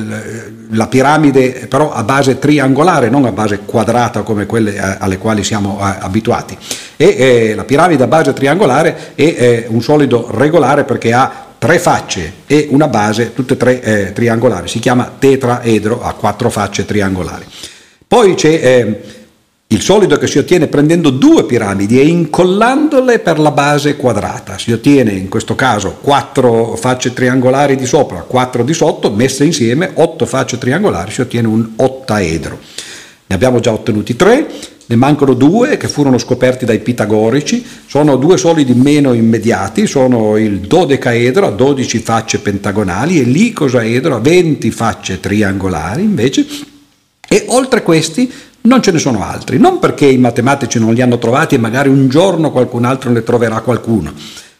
la 0.71 0.87
piramide 0.87 1.66
però 1.68 1.92
a 1.92 2.02
base 2.02 2.38
triangolare, 2.38 3.09
non 3.09 3.25
a 3.25 3.33
base 3.33 3.61
quadrata 3.64 4.23
come 4.23 4.47
quelle 4.47 4.75
eh, 4.75 4.97
alle 4.99 5.18
quali 5.18 5.45
siamo 5.45 5.78
eh, 5.80 5.97
abituati. 6.00 6.57
E 6.97 7.16
eh, 7.18 7.54
la 7.54 7.64
piramide 7.64 8.02
a 8.02 8.09
base 8.09 8.33
triangolare 8.33 9.14
è 9.14 9.66
un 9.68 9.83
solido 9.83 10.28
regolare 10.33 10.85
perché 10.85 11.12
ha 11.12 11.47
tre 11.59 11.78
facce 11.78 12.33
e 12.47 12.68
una 12.71 12.88
base, 12.88 13.35
tutte 13.35 13.54
e 13.54 13.57
tre 13.57 14.12
triangolari, 14.12 14.68
si 14.68 14.78
chiama 14.78 15.11
tetraedro, 15.18 16.02
ha 16.02 16.12
quattro 16.14 16.50
facce 16.50 16.85
triangolari. 16.85 17.45
Poi 18.07 18.35
c'è 18.35 18.49
eh, 18.49 19.18
il 19.71 19.83
solido 19.83 20.17
che 20.17 20.27
si 20.27 20.39
ottiene 20.39 20.67
prendendo 20.67 21.11
due 21.11 21.45
piramidi 21.45 22.01
e 22.01 22.07
incollandole 22.07 23.19
per 23.19 23.39
la 23.39 23.51
base 23.51 23.97
quadrata. 23.97 24.57
Si 24.57 24.73
ottiene 24.73 25.13
in 25.13 25.29
questo 25.29 25.55
caso 25.55 25.99
quattro 26.01 26.75
facce 26.75 27.13
triangolari 27.13 27.77
di 27.77 27.85
sopra, 27.85 28.21
quattro 28.21 28.63
di 28.65 28.73
sotto, 28.73 29.11
messe 29.11 29.45
insieme, 29.45 29.91
otto 29.95 30.25
facce 30.25 30.57
triangolari, 30.57 31.11
si 31.11 31.21
ottiene 31.21 31.49
un 31.49 31.73
ottaedro. 31.77 32.59
Ne 33.27 33.35
abbiamo 33.35 33.61
già 33.61 33.71
ottenuti 33.71 34.17
tre, 34.17 34.47
ne 34.87 34.97
mancano 34.97 35.35
due 35.35 35.77
che 35.77 35.87
furono 35.87 36.17
scoperti 36.17 36.65
dai 36.65 36.79
pitagorici, 36.79 37.63
sono 37.87 38.17
due 38.17 38.39
solidi 38.39 38.73
meno 38.73 39.13
immediati, 39.13 39.87
sono 39.87 40.39
il 40.39 40.61
dodecaedro 40.61 41.47
a 41.47 41.51
12 41.51 41.99
facce 41.99 42.39
pentagonali 42.39 43.21
e 43.21 43.25
l'icosaedro 43.25 44.15
a 44.15 44.19
20 44.19 44.71
facce 44.71 45.21
triangolari 45.21 46.01
invece, 46.01 46.47
e 47.29 47.45
oltre 47.49 47.83
questi 47.83 48.33
non 48.62 48.83
ce 48.83 48.91
ne 48.91 48.99
sono 48.99 49.23
altri, 49.23 49.59
non 49.59 49.79
perché 49.79 50.07
i 50.07 50.19
matematici 50.19 50.79
non 50.79 50.95
li 50.95 51.00
hanno 51.00 51.19
trovati 51.19 51.55
e 51.55 51.59
magari 51.59 51.88
un 51.88 52.09
giorno 52.09 52.50
qualcun 52.50 52.85
altro 52.85 53.11
ne 53.11 53.23
troverà 53.23 53.61
qualcuno, 53.61 54.12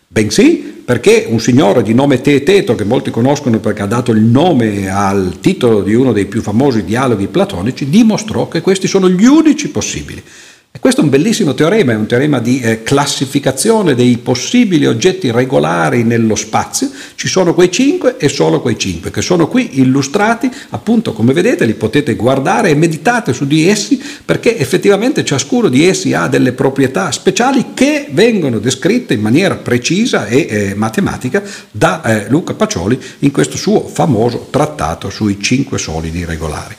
bensì 0.07 0.77
perché 0.89 1.27
un 1.29 1.39
signore 1.39 1.83
di 1.83 1.93
nome 1.93 2.23
Teeteto, 2.23 2.75
che 2.75 2.85
molti 2.85 3.11
conoscono 3.11 3.59
perché 3.59 3.83
ha 3.83 3.87
dato 3.87 4.11
il 4.11 4.23
nome 4.23 4.89
al 4.89 5.37
titolo 5.39 5.83
di 5.83 5.93
uno 5.93 6.13
dei 6.13 6.25
più 6.25 6.41
famosi 6.41 6.83
dialoghi 6.83 7.27
platonici, 7.27 7.91
dimostrò 7.91 8.49
che 8.49 8.63
questi 8.63 8.87
sono 8.87 9.11
gli 9.11 9.27
unici 9.27 9.69
possibili. 9.69 10.23
E 10.71 10.81
questo 10.81 11.01
è 11.01 11.05
un 11.05 11.11
bellissimo 11.11 11.55
teorema, 11.55 11.91
è 11.91 11.97
un 11.97 12.07
teorema 12.07 12.39
di 12.39 12.61
eh, 12.61 12.85
classificazione 12.85 13.97
dei 13.97 14.19
possibili 14.19 14.87
oggetti 14.87 15.33
regolari 15.33 16.05
nello 16.05 16.37
spazio. 16.37 16.89
Ci 17.17 17.27
sono 17.27 17.53
quei 17.53 17.73
cinque 17.73 18.17
e 18.17 18.29
solo 18.29 18.61
quei 18.61 18.79
cinque, 18.79 19.11
che 19.11 19.21
sono 19.21 19.49
qui 19.49 19.81
illustrati, 19.81 20.49
appunto 20.69 21.13
come 21.13 21.33
vedete 21.33 21.65
li 21.65 21.75
potete 21.75 22.15
guardare 22.15 22.69
e 22.69 22.77
meditate 22.77 23.33
su 23.33 23.45
di 23.47 23.67
essi, 23.67 24.01
perché 24.25 24.57
effettivamente 24.57 25.25
ciascuno 25.25 25.69
di 25.69 25.85
essi 25.85 26.13
ha 26.13 26.29
delle 26.29 26.53
proprietà 26.53 27.11
speciali 27.11 27.73
che 27.75 28.07
vengono 28.13 28.61
descritte 28.61 29.15
in 29.15 29.21
maniera 29.21 29.57
precisa 29.57 30.27
e 30.27 30.47
eh, 30.49 30.75
matematica 30.77 31.43
da 31.73 32.03
eh, 32.05 32.29
Luca 32.29 32.55
Pacioli 32.55 33.01
in 33.21 33.33
questo 33.33 33.57
suo 33.57 33.85
famoso 33.89 34.47
trattato 34.51 35.11
sui 35.11 35.39
cinque 35.41 35.79
solidi 35.79 36.25
regolari. 36.25 36.77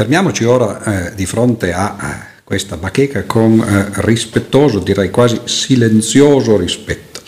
Fermiamoci 0.00 0.44
ora 0.44 0.82
eh, 0.82 1.14
di 1.14 1.26
fronte 1.26 1.74
a, 1.74 2.24
questa 2.42 2.78
bacheca 2.78 3.24
con 3.24 3.60
eh, 3.60 4.00
rispettoso, 4.00 4.78
direi 4.78 5.10
quasi 5.10 5.42
silenzioso 5.44 6.56
rispetto, 6.56 7.20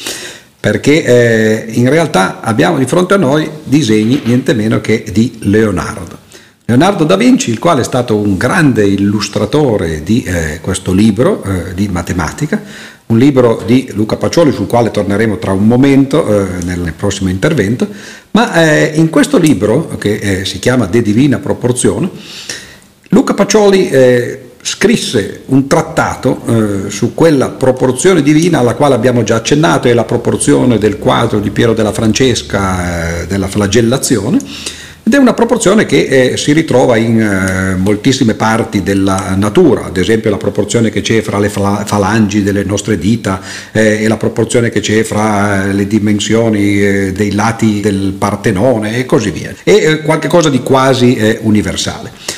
perché 0.58 1.04
eh, 1.04 1.66
in 1.72 1.90
realtà 1.90 2.40
abbiamo 2.40 2.78
di 2.78 2.86
fronte 2.86 3.12
a 3.12 3.18
noi 3.18 3.46
disegni 3.62 4.22
niente 4.24 4.54
meno 4.54 4.80
che 4.80 5.04
di 5.12 5.36
Leonardo. 5.40 6.16
Leonardo 6.64 7.04
da 7.04 7.16
Vinci, 7.16 7.50
il 7.50 7.58
quale 7.58 7.82
è 7.82 7.84
stato 7.84 8.16
un 8.16 8.38
grande 8.38 8.86
illustratore 8.86 10.02
di 10.02 10.22
eh, 10.22 10.60
questo 10.62 10.94
libro 10.94 11.44
eh, 11.44 11.74
di 11.74 11.88
matematica, 11.88 12.58
un 13.08 13.18
libro 13.18 13.62
di 13.66 13.90
Luca 13.92 14.16
Pacioli 14.16 14.50
sul 14.50 14.66
quale 14.66 14.90
torneremo 14.90 15.36
tra 15.36 15.52
un 15.52 15.66
momento 15.66 16.26
eh, 16.26 16.64
nel 16.64 16.94
prossimo 16.96 17.28
intervento, 17.28 17.86
ma 18.30 18.54
eh, 18.64 18.92
in 18.94 19.10
questo 19.10 19.36
libro 19.36 19.88
che 19.98 20.14
eh, 20.14 20.44
si 20.46 20.58
chiama 20.58 20.86
De 20.86 21.02
Divina 21.02 21.36
Proporzione, 21.36 22.08
Luca 23.14 23.34
Pacioli 23.34 23.90
eh, 23.90 24.40
scrisse 24.62 25.42
un 25.46 25.66
trattato 25.66 26.40
eh, 26.46 26.90
su 26.90 27.12
quella 27.12 27.50
proporzione 27.50 28.22
divina 28.22 28.60
alla 28.60 28.74
quale 28.74 28.94
abbiamo 28.94 29.22
già 29.22 29.36
accennato, 29.36 29.86
è 29.86 29.92
la 29.92 30.04
proporzione 30.04 30.78
del 30.78 30.98
quadro 30.98 31.38
di 31.38 31.50
Piero 31.50 31.74
della 31.74 31.92
Francesca 31.92 33.20
eh, 33.20 33.26
della 33.26 33.48
flagellazione, 33.48 34.38
ed 35.02 35.12
è 35.12 35.18
una 35.18 35.34
proporzione 35.34 35.84
che 35.84 36.30
eh, 36.30 36.36
si 36.38 36.52
ritrova 36.52 36.96
in 36.96 37.20
eh, 37.20 37.76
moltissime 37.76 38.32
parti 38.32 38.82
della 38.82 39.34
natura, 39.36 39.84
ad 39.84 39.98
esempio 39.98 40.30
la 40.30 40.38
proporzione 40.38 40.88
che 40.88 41.02
c'è 41.02 41.20
fra 41.20 41.38
le 41.38 41.50
falangi 41.50 42.42
delle 42.42 42.64
nostre 42.64 42.96
dita 42.96 43.42
eh, 43.72 44.04
e 44.04 44.08
la 44.08 44.16
proporzione 44.16 44.70
che 44.70 44.80
c'è 44.80 45.02
fra 45.02 45.64
eh, 45.64 45.74
le 45.74 45.86
dimensioni 45.86 46.80
eh, 46.80 47.12
dei 47.12 47.32
lati 47.32 47.80
del 47.80 48.14
Partenone 48.16 48.96
e 48.96 49.04
così 49.04 49.30
via. 49.32 49.52
È 49.62 49.70
eh, 49.70 50.00
qualcosa 50.00 50.48
di 50.48 50.62
quasi 50.62 51.38
universale. 51.42 52.31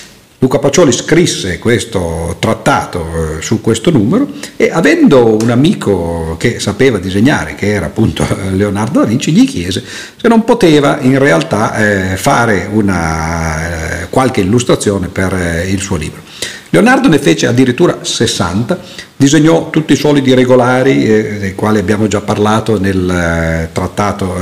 Luca 0.45 0.59
Pacioli 0.59 0.93
scrisse 0.93 1.59
questo 1.59 2.37
trattato 2.39 3.39
eh, 3.39 3.41
su 3.41 3.63
questo 3.63 3.91
numero 3.91 4.29
e 4.59 4.71
avendo 4.71 5.39
un 5.41 5.49
amico 5.49 6.37
che 6.39 6.61
sapeva 6.61 6.99
disegnare, 6.99 7.55
che 7.55 7.73
era 7.73 7.87
appunto 7.87 8.27
Leonardo 8.53 8.99
da 9.01 9.07
Vinci, 9.07 9.33
gli 9.33 9.47
chiese 9.47 9.83
se 9.83 10.29
non 10.29 10.45
poteva 10.45 10.99
in 11.01 11.19
realtà 11.19 11.77
eh, 12.13 12.17
fare 12.19 12.69
una, 12.71 14.03
eh, 14.03 14.09
qualche 14.11 14.43
illustrazione 14.43 15.09
per 15.09 15.33
eh, 15.33 15.71
il 15.71 15.81
suo 15.81 15.97
libro. 15.97 16.21
Leonardo 16.69 17.09
ne 17.09 17.19
fece 17.19 17.47
addirittura 17.47 18.01
60, 18.03 18.79
disegnò 19.17 19.71
tutti 19.71 19.95
i 19.95 19.97
solidi 19.97 20.35
regolari, 20.35 21.07
eh, 21.07 21.39
dei 21.39 21.55
quali 21.55 21.79
abbiamo 21.79 22.07
già 22.07 22.21
parlato 22.21 22.79
nel 22.79 23.09
eh, 23.09 23.71
trattato 23.73 24.37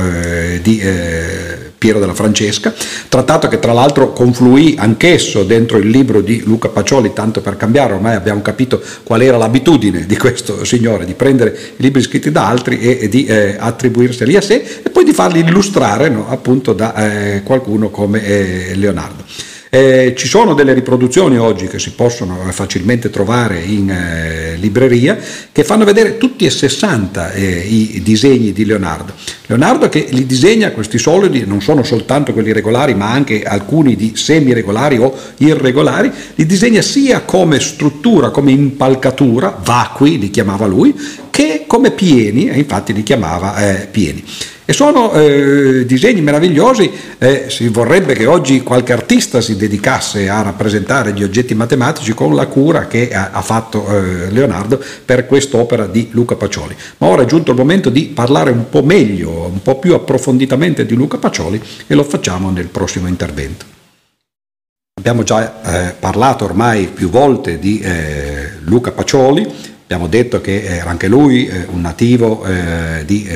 di 0.61 0.81
Piero 1.83 1.99
della 1.99 2.13
Francesca, 2.13 2.73
trattato 3.09 3.49
che 3.49 3.59
tra 3.59 3.73
l'altro 3.73 4.13
confluì 4.13 4.75
anch'esso 4.77 5.43
dentro 5.43 5.77
il 5.77 5.89
libro 5.89 6.21
di 6.21 6.41
Luca 6.45 6.69
Pacioli, 6.69 7.11
tanto 7.11 7.41
per 7.41 7.57
cambiare, 7.57 7.91
ormai 7.91 8.15
abbiamo 8.15 8.41
capito 8.41 8.81
qual 9.03 9.21
era 9.21 9.35
l'abitudine 9.35 10.05
di 10.05 10.15
questo 10.15 10.63
signore, 10.63 11.03
di 11.03 11.13
prendere 11.13 11.49
i 11.75 11.81
libri 11.81 12.01
scritti 12.01 12.31
da 12.31 12.47
altri 12.47 12.79
e, 12.79 12.99
e 13.01 13.09
di 13.09 13.25
eh, 13.25 13.57
attribuirseli 13.59 14.37
a 14.37 14.41
sé 14.41 14.81
e 14.81 14.89
poi 14.91 15.03
di 15.03 15.11
farli 15.11 15.41
illustrare 15.41 16.07
no, 16.07 16.29
appunto 16.29 16.71
da 16.71 16.95
eh, 16.95 17.43
qualcuno 17.43 17.89
come 17.89 18.23
eh, 18.23 18.75
Leonardo. 18.75 19.51
Eh, 19.75 20.13
ci 20.15 20.27
sono 20.27 20.53
delle 20.53 20.71
riproduzioni 20.71 21.39
oggi 21.39 21.65
che 21.65 21.79
si 21.79 21.93
possono 21.93 22.35
facilmente 22.51 23.09
trovare 23.09 23.59
in 23.59 23.89
eh, 23.89 24.55
libreria 24.57 25.17
che 25.51 25.63
fanno 25.63 25.83
vedere 25.83 26.19
tutti 26.19 26.45
e 26.45 26.51
60 26.51 27.31
eh, 27.31 27.41
i 27.43 28.01
disegni 28.03 28.53
di 28.53 28.65
Leonardo. 28.65 29.13
Leonardo 29.47 29.89
che 29.89 30.05
li 30.11 30.27
disegna 30.27 30.69
questi 30.69 30.99
solidi, 30.99 31.45
non 31.47 31.59
sono 31.59 31.81
soltanto 31.81 32.33
quelli 32.33 32.51
regolari 32.51 32.93
ma 32.93 33.09
anche 33.09 33.41
alcuni 33.41 33.95
di 33.95 34.11
semi-regolari 34.15 34.99
o 34.99 35.11
irregolari, 35.37 36.11
li 36.35 36.45
disegna 36.45 36.83
sia 36.83 37.21
come 37.21 37.59
struttura, 37.59 38.29
come 38.29 38.51
impalcatura, 38.51 39.59
vacui 39.63 40.19
li 40.19 40.29
chiamava 40.29 40.67
lui, 40.67 40.93
che 41.33 41.63
come 41.65 41.89
pieni, 41.89 42.47
e 42.47 42.59
infatti 42.59 42.93
li 42.93 43.01
chiamava 43.01 43.55
eh, 43.57 43.87
pieni. 43.87 44.23
E 44.65 44.71
sono 44.71 45.11
eh, 45.13 45.83
disegni 45.83 46.21
meravigliosi, 46.21 46.91
eh, 47.17 47.45
si 47.47 47.69
vorrebbe 47.69 48.13
che 48.13 48.27
oggi 48.27 48.61
qualche 48.61 48.93
artista 48.93 49.41
si 49.41 49.55
dedicasse 49.55 50.29
a 50.29 50.43
rappresentare 50.43 51.11
gli 51.11 51.23
oggetti 51.23 51.55
matematici 51.55 52.13
con 52.13 52.35
la 52.35 52.45
cura 52.45 52.85
che 52.85 53.11
ha, 53.11 53.31
ha 53.31 53.41
fatto 53.41 53.83
eh, 53.87 54.29
Leonardo 54.29 54.79
per 55.03 55.25
quest'opera 55.25 55.87
di 55.87 56.09
Luca 56.11 56.35
Pacioli. 56.35 56.75
Ma 56.99 57.07
ora 57.07 57.23
è 57.23 57.25
giunto 57.25 57.49
il 57.49 57.57
momento 57.57 57.89
di 57.89 58.03
parlare 58.03 58.51
un 58.51 58.69
po' 58.69 58.83
meglio, 58.83 59.49
un 59.51 59.61
po' 59.63 59.79
più 59.79 59.95
approfonditamente 59.95 60.85
di 60.85 60.93
Luca 60.93 61.17
Pacioli 61.17 61.59
e 61.87 61.95
lo 61.95 62.03
facciamo 62.03 62.51
nel 62.51 62.67
prossimo 62.67 63.07
intervento. 63.07 63.65
Abbiamo 64.95 65.23
già 65.23 65.89
eh, 65.89 65.93
parlato 65.99 66.45
ormai 66.45 66.85
più 66.85 67.09
volte 67.09 67.57
di 67.57 67.79
eh, 67.79 68.51
Luca 68.65 68.91
Pacioli, 68.91 69.71
abbiamo 69.93 70.07
detto 70.07 70.41
che 70.41 70.63
era 70.63 70.89
anche 70.89 71.07
lui 71.07 71.47
eh, 71.47 71.65
un 71.69 71.81
nativo 71.81 72.45
di 73.05 73.27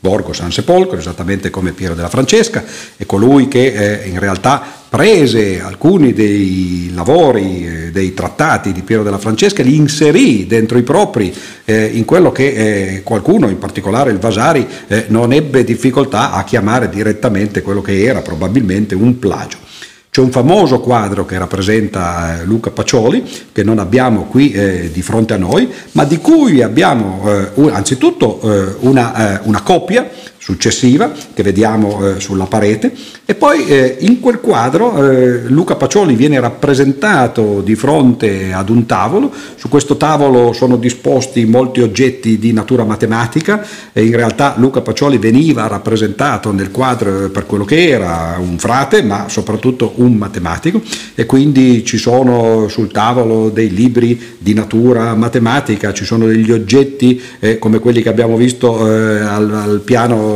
Borgo 0.00 0.32
San 0.32 0.50
Sepolcro, 0.50 0.96
esattamente 0.96 1.50
come 1.50 1.72
Piero 1.72 1.94
della 1.94 2.08
Francesca, 2.08 2.64
è 2.96 3.04
colui 3.04 3.48
che 3.48 3.66
eh, 3.66 4.08
in 4.08 4.18
realtà 4.18 4.62
prese 4.88 5.60
alcuni 5.60 6.14
dei 6.14 6.90
lavori, 6.94 7.66
eh, 7.66 7.90
dei 7.90 8.14
trattati 8.14 8.72
di 8.72 8.80
Piero 8.80 9.02
della 9.02 9.18
Francesca, 9.18 9.62
li 9.62 9.76
inserì 9.76 10.46
dentro 10.46 10.78
i 10.78 10.82
propri 10.82 11.34
eh, 11.66 11.84
in 11.84 12.06
quello 12.06 12.32
che 12.32 12.46
eh, 12.46 13.02
qualcuno, 13.02 13.50
in 13.50 13.58
particolare 13.58 14.10
il 14.10 14.18
Vasari, 14.18 14.66
eh, 14.88 15.04
non 15.08 15.34
ebbe 15.34 15.64
difficoltà 15.64 16.32
a 16.32 16.44
chiamare 16.44 16.88
direttamente 16.88 17.60
quello 17.60 17.82
che 17.82 18.02
era 18.02 18.22
probabilmente 18.22 18.94
un 18.94 19.18
plagio. 19.18 19.58
C'è 20.10 20.20
un 20.20 20.32
famoso 20.32 20.80
quadro 20.80 21.24
che 21.24 21.38
rappresenta 21.38 22.40
eh, 22.40 22.44
Luca 22.44 22.70
Pacioli, 22.70 23.24
che 23.52 23.62
non 23.62 23.78
abbiamo 23.78 24.24
qui 24.24 24.50
eh, 24.50 24.90
di 24.90 25.02
fronte 25.02 25.34
a 25.34 25.36
noi, 25.36 25.72
ma 25.92 26.04
di 26.04 26.18
cui 26.18 26.62
abbiamo 26.62 27.22
eh, 27.30 27.70
anzitutto 27.70 28.40
eh, 28.42 28.74
una, 28.80 29.38
eh, 29.38 29.40
una, 29.44 29.62
copia 29.62 30.10
successiva 30.40 31.12
che 31.34 31.42
vediamo 31.42 32.16
eh, 32.16 32.18
sulla 32.20 32.46
parete. 32.46 32.92
E 33.26 33.34
poi 33.34 33.66
eh, 33.66 33.98
in 34.00 34.20
quel 34.20 34.40
quadro 34.40 35.10
eh, 35.10 35.42
Luca 35.48 35.76
Pacioli 35.76 36.14
viene 36.14 36.40
rappresentato 36.40 37.60
di 37.60 37.74
fronte 37.74 38.50
ad 38.52 38.70
un 38.70 38.86
tavolo, 38.86 39.30
su 39.54 39.68
questo 39.68 39.98
tavolo 39.98 40.54
sono 40.54 40.76
disposti 40.76 41.44
molti 41.44 41.82
oggetti 41.82 42.38
di 42.38 42.52
natura 42.52 42.84
matematica 42.84 43.64
e 43.92 44.02
in 44.04 44.16
realtà 44.16 44.54
Luca 44.56 44.80
Pacioli 44.80 45.18
veniva 45.18 45.66
rappresentato 45.66 46.52
nel 46.52 46.70
quadro 46.70 47.28
per 47.28 47.44
quello 47.44 47.66
che 47.66 47.88
era 47.88 48.38
un 48.40 48.58
frate 48.58 49.02
ma 49.02 49.28
soprattutto 49.28 49.92
un 49.96 50.14
matematico. 50.14 50.80
E 51.14 51.26
quindi 51.26 51.84
ci 51.84 51.98
sono 51.98 52.66
sul 52.68 52.90
tavolo 52.90 53.50
dei 53.50 53.70
libri 53.70 54.18
di 54.38 54.54
natura 54.54 55.14
matematica, 55.14 55.92
ci 55.92 56.06
sono 56.06 56.24
degli 56.24 56.50
oggetti 56.50 57.20
eh, 57.40 57.58
come 57.58 57.78
quelli 57.78 58.00
che 58.00 58.08
abbiamo 58.08 58.36
visto 58.36 58.88
eh, 58.88 59.20
al, 59.20 59.52
al 59.52 59.80
piano 59.84 60.29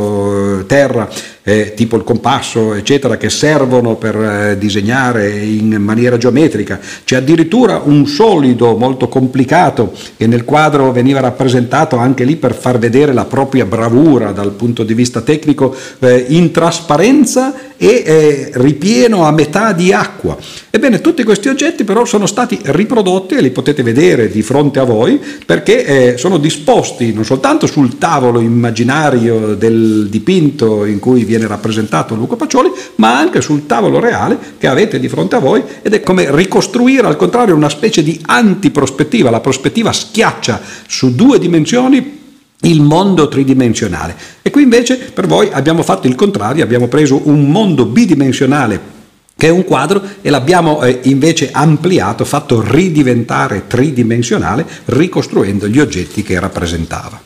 terra 0.67 1.09
eh, 1.47 1.73
tipo 1.75 1.95
il 1.95 2.03
compasso, 2.03 2.73
eccetera, 2.73 3.17
che 3.17 3.29
servono 3.29 3.95
per 3.95 4.15
eh, 4.15 4.57
disegnare 4.57 5.29
in 5.29 5.75
maniera 5.75 6.17
geometrica. 6.17 6.79
C'è 7.03 7.17
addirittura 7.17 7.81
un 7.83 8.07
solido 8.07 8.75
molto 8.75 9.07
complicato 9.07 9.93
che 10.17 10.25
nel 10.25 10.43
quadro 10.43 10.91
veniva 10.91 11.19
rappresentato 11.19 11.97
anche 11.97 12.23
lì 12.23 12.35
per 12.35 12.55
far 12.55 12.79
vedere 12.79 13.13
la 13.13 13.25
propria 13.25 13.65
bravura 13.65 14.31
dal 14.31 14.51
punto 14.53 14.83
di 14.83 14.95
vista 14.95 15.21
tecnico 15.21 15.75
eh, 15.99 16.25
in 16.29 16.51
trasparenza 16.51 17.53
e 17.77 18.03
eh, 18.05 18.51
ripieno 18.53 19.25
a 19.25 19.31
metà 19.31 19.71
di 19.73 19.91
acqua. 19.91 20.37
Ebbene, 20.69 21.01
tutti 21.01 21.23
questi 21.23 21.47
oggetti 21.47 21.83
però 21.83 22.05
sono 22.05 22.25
stati 22.25 22.59
riprodotti 22.63 23.35
e 23.35 23.41
li 23.41 23.51
potete 23.51 23.83
vedere 23.83 24.29
di 24.29 24.41
fronte 24.41 24.79
a 24.79 24.83
voi 24.83 25.19
perché 25.45 25.85
eh, 25.85 26.17
sono 26.17 26.37
disposti 26.37 27.13
non 27.13 27.23
soltanto 27.25 27.65
sul 27.67 27.97
tavolo 27.97 28.39
immaginario 28.39 29.55
del 29.55 30.07
dipinto 30.09 30.85
in 30.85 30.99
cui 30.99 31.23
viene 31.23 31.47
rappresentato 31.47 32.15
Luca 32.15 32.35
Pacioli, 32.35 32.71
ma 32.95 33.17
anche 33.17 33.41
sul 33.41 33.65
tavolo 33.65 33.99
reale 33.99 34.37
che 34.57 34.67
avete 34.67 34.99
di 34.99 35.07
fronte 35.07 35.35
a 35.35 35.39
voi 35.39 35.63
ed 35.81 35.93
è 35.93 36.01
come 36.01 36.27
ricostruire 36.29 37.07
al 37.07 37.15
contrario 37.15 37.55
una 37.55 37.69
specie 37.69 38.03
di 38.03 38.19
antiprospettiva, 38.25 39.29
la 39.29 39.39
prospettiva 39.39 39.91
schiaccia 39.91 40.61
su 40.87 41.15
due 41.15 41.39
dimensioni 41.39 42.23
il 42.61 42.81
mondo 42.81 43.27
tridimensionale. 43.27 44.15
E 44.41 44.49
qui 44.49 44.63
invece 44.63 44.97
per 44.97 45.27
voi 45.27 45.49
abbiamo 45.51 45.83
fatto 45.83 46.07
il 46.07 46.15
contrario, 46.15 46.63
abbiamo 46.63 46.87
preso 46.87 47.27
un 47.27 47.49
mondo 47.49 47.85
bidimensionale 47.85 48.93
che 49.37 49.47
è 49.47 49.49
un 49.49 49.65
quadro 49.65 50.01
e 50.21 50.29
l'abbiamo 50.29 50.81
eh, 50.81 50.99
invece 51.03 51.49
ampliato, 51.51 52.23
fatto 52.23 52.61
ridiventare 52.61 53.67
tridimensionale, 53.67 54.65
ricostruendo 54.85 55.67
gli 55.67 55.79
oggetti 55.79 56.23
che 56.23 56.39
rappresentava. 56.39 57.21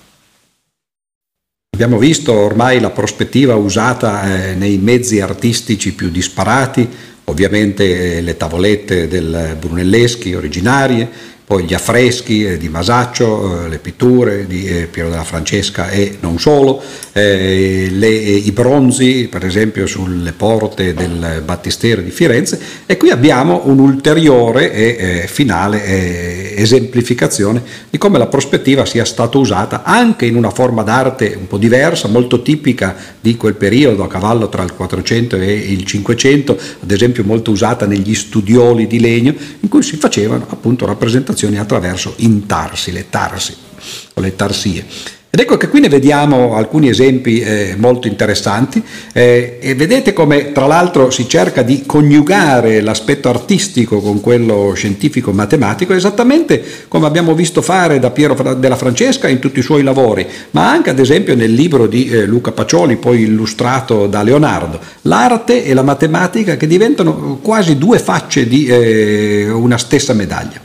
Abbiamo 1.72 2.00
visto 2.00 2.34
ormai 2.34 2.80
la 2.80 2.90
prospettiva 2.90 3.56
usata 3.56 4.24
eh, 4.50 4.56
nei 4.56 4.78
mezzi 4.80 5.22
artistici 5.22 5.94
più 5.94 6.10
disparati, 6.10 6.88
ovviamente 7.26 8.18
eh, 8.18 8.22
le 8.22 8.36
tavolette 8.36 9.08
del 9.08 9.56
Brunelleschi 9.60 10.34
originarie, 10.34 11.08
poi 11.50 11.63
gli 11.63 11.74
affreschi 11.74 12.46
eh, 12.46 12.58
di 12.60 12.70
Masaccio, 12.70 13.65
eh, 13.65 13.70
le 13.70 13.79
pitture 13.79 14.46
di 14.46 14.68
eh, 14.68 14.86
Piero 14.86 15.10
della 15.10 15.24
Francesca 15.24 15.89
e 15.89 16.18
non 16.20 16.38
solo, 16.38 16.79
le, 17.12 18.08
i 18.08 18.51
bronzi 18.51 19.27
per 19.29 19.44
esempio 19.44 19.86
sulle 19.86 20.32
porte 20.32 20.94
del 20.94 21.41
battistero 21.44 22.01
di 22.01 22.12
Firenze. 22.12 22.58
E 22.86 22.96
qui 22.98 23.10
abbiamo 23.10 23.63
un'ulteriore 23.65 24.72
e 24.72 25.27
finale 25.27 26.56
esemplificazione 26.56 27.62
di 27.89 27.98
come 27.98 28.20
la 28.20 28.27
prospettiva 28.27 28.86
sia 28.86 29.03
stata 29.03 29.38
usata 29.38 29.84
anche 29.84 30.25
in 30.25 30.36
una 30.36 30.50
forma 30.50 30.84
d'arte 30.84 31.36
un 31.38 31.48
po' 31.48 31.58
diversa, 31.58 32.08
molto 32.08 32.41
tipica 32.41 32.96
di 33.20 33.36
quel 33.36 33.56
periodo 33.56 34.03
a 34.03 34.08
cavallo 34.08 34.48
tra 34.48 34.63
il 34.63 34.74
400 34.74 35.36
e 35.36 35.51
il 35.51 35.84
500, 35.84 36.58
ad 36.84 36.91
esempio 36.91 37.25
molto 37.25 37.51
usata 37.51 37.86
negli 37.86 38.15
studioli 38.15 38.88
di 38.88 39.01
legno 39.01 39.34
in 39.60 39.68
cui 39.68 39.84
si 39.84 39.98
facevano 39.98 40.46
appunto 40.48 40.86
rappresentazioni 40.86 41.38
comunicazioni 41.39 41.58
attraverso 41.58 42.13
intarsi, 42.17 42.91
le 42.91 43.10
tarsi 43.10 43.55
o 44.15 44.22
le 44.22 44.36
tarsie. 44.36 44.86
Ed 45.31 45.39
ecco 45.41 45.58
che 45.58 45.69
qui 45.69 45.79
ne 45.79 45.89
vediamo 45.89 46.55
alcuni 46.55 46.89
esempi 46.89 47.39
eh, 47.39 47.75
molto 47.77 48.08
interessanti 48.08 48.81
eh, 49.13 49.60
e 49.62 49.75
vedete 49.75 50.12
come 50.12 50.51
tra 50.51 50.65
l'altro 50.65 51.12
si 51.12 51.29
cerca 51.29 51.62
di 51.62 51.84
coniugare 51.86 52.81
l'aspetto 52.81 53.29
artistico 53.29 54.01
con 54.01 54.22
quello 54.22 54.74
scientifico 54.74 55.31
matematico 55.31 55.93
esattamente 55.93 56.63
come 56.88 57.05
abbiamo 57.05 57.36
visto 57.36 57.62
fare 57.62 58.00
da 58.00 58.10
Piero 58.10 58.55
della 58.55 58.75
Francesca 58.75 59.27
in 59.27 59.38
tutti 59.38 59.60
i 59.60 59.62
suoi 59.62 59.84
lavori, 59.84 60.25
ma 60.51 60.67
anche 60.67 60.89
ad 60.89 60.98
esempio 60.98 61.36
nel 61.36 61.53
libro 61.53 61.86
di 61.86 62.10
eh, 62.10 62.25
Luca 62.25 62.51
Pacioli, 62.51 62.96
poi 62.96 63.22
illustrato 63.22 64.08
da 64.08 64.24
Leonardo, 64.24 64.79
l'arte 65.03 65.63
e 65.63 65.75
la 65.75 65.84
matematica 65.84 66.58
che 66.58 66.65
diventano 66.65 67.38
quasi 67.39 67.77
due 67.77 68.00
facce 68.00 68.48
di 68.48 68.65
eh, 68.65 69.48
una 69.48 69.77
stessa 69.77 70.13
medaglia. 70.13 70.60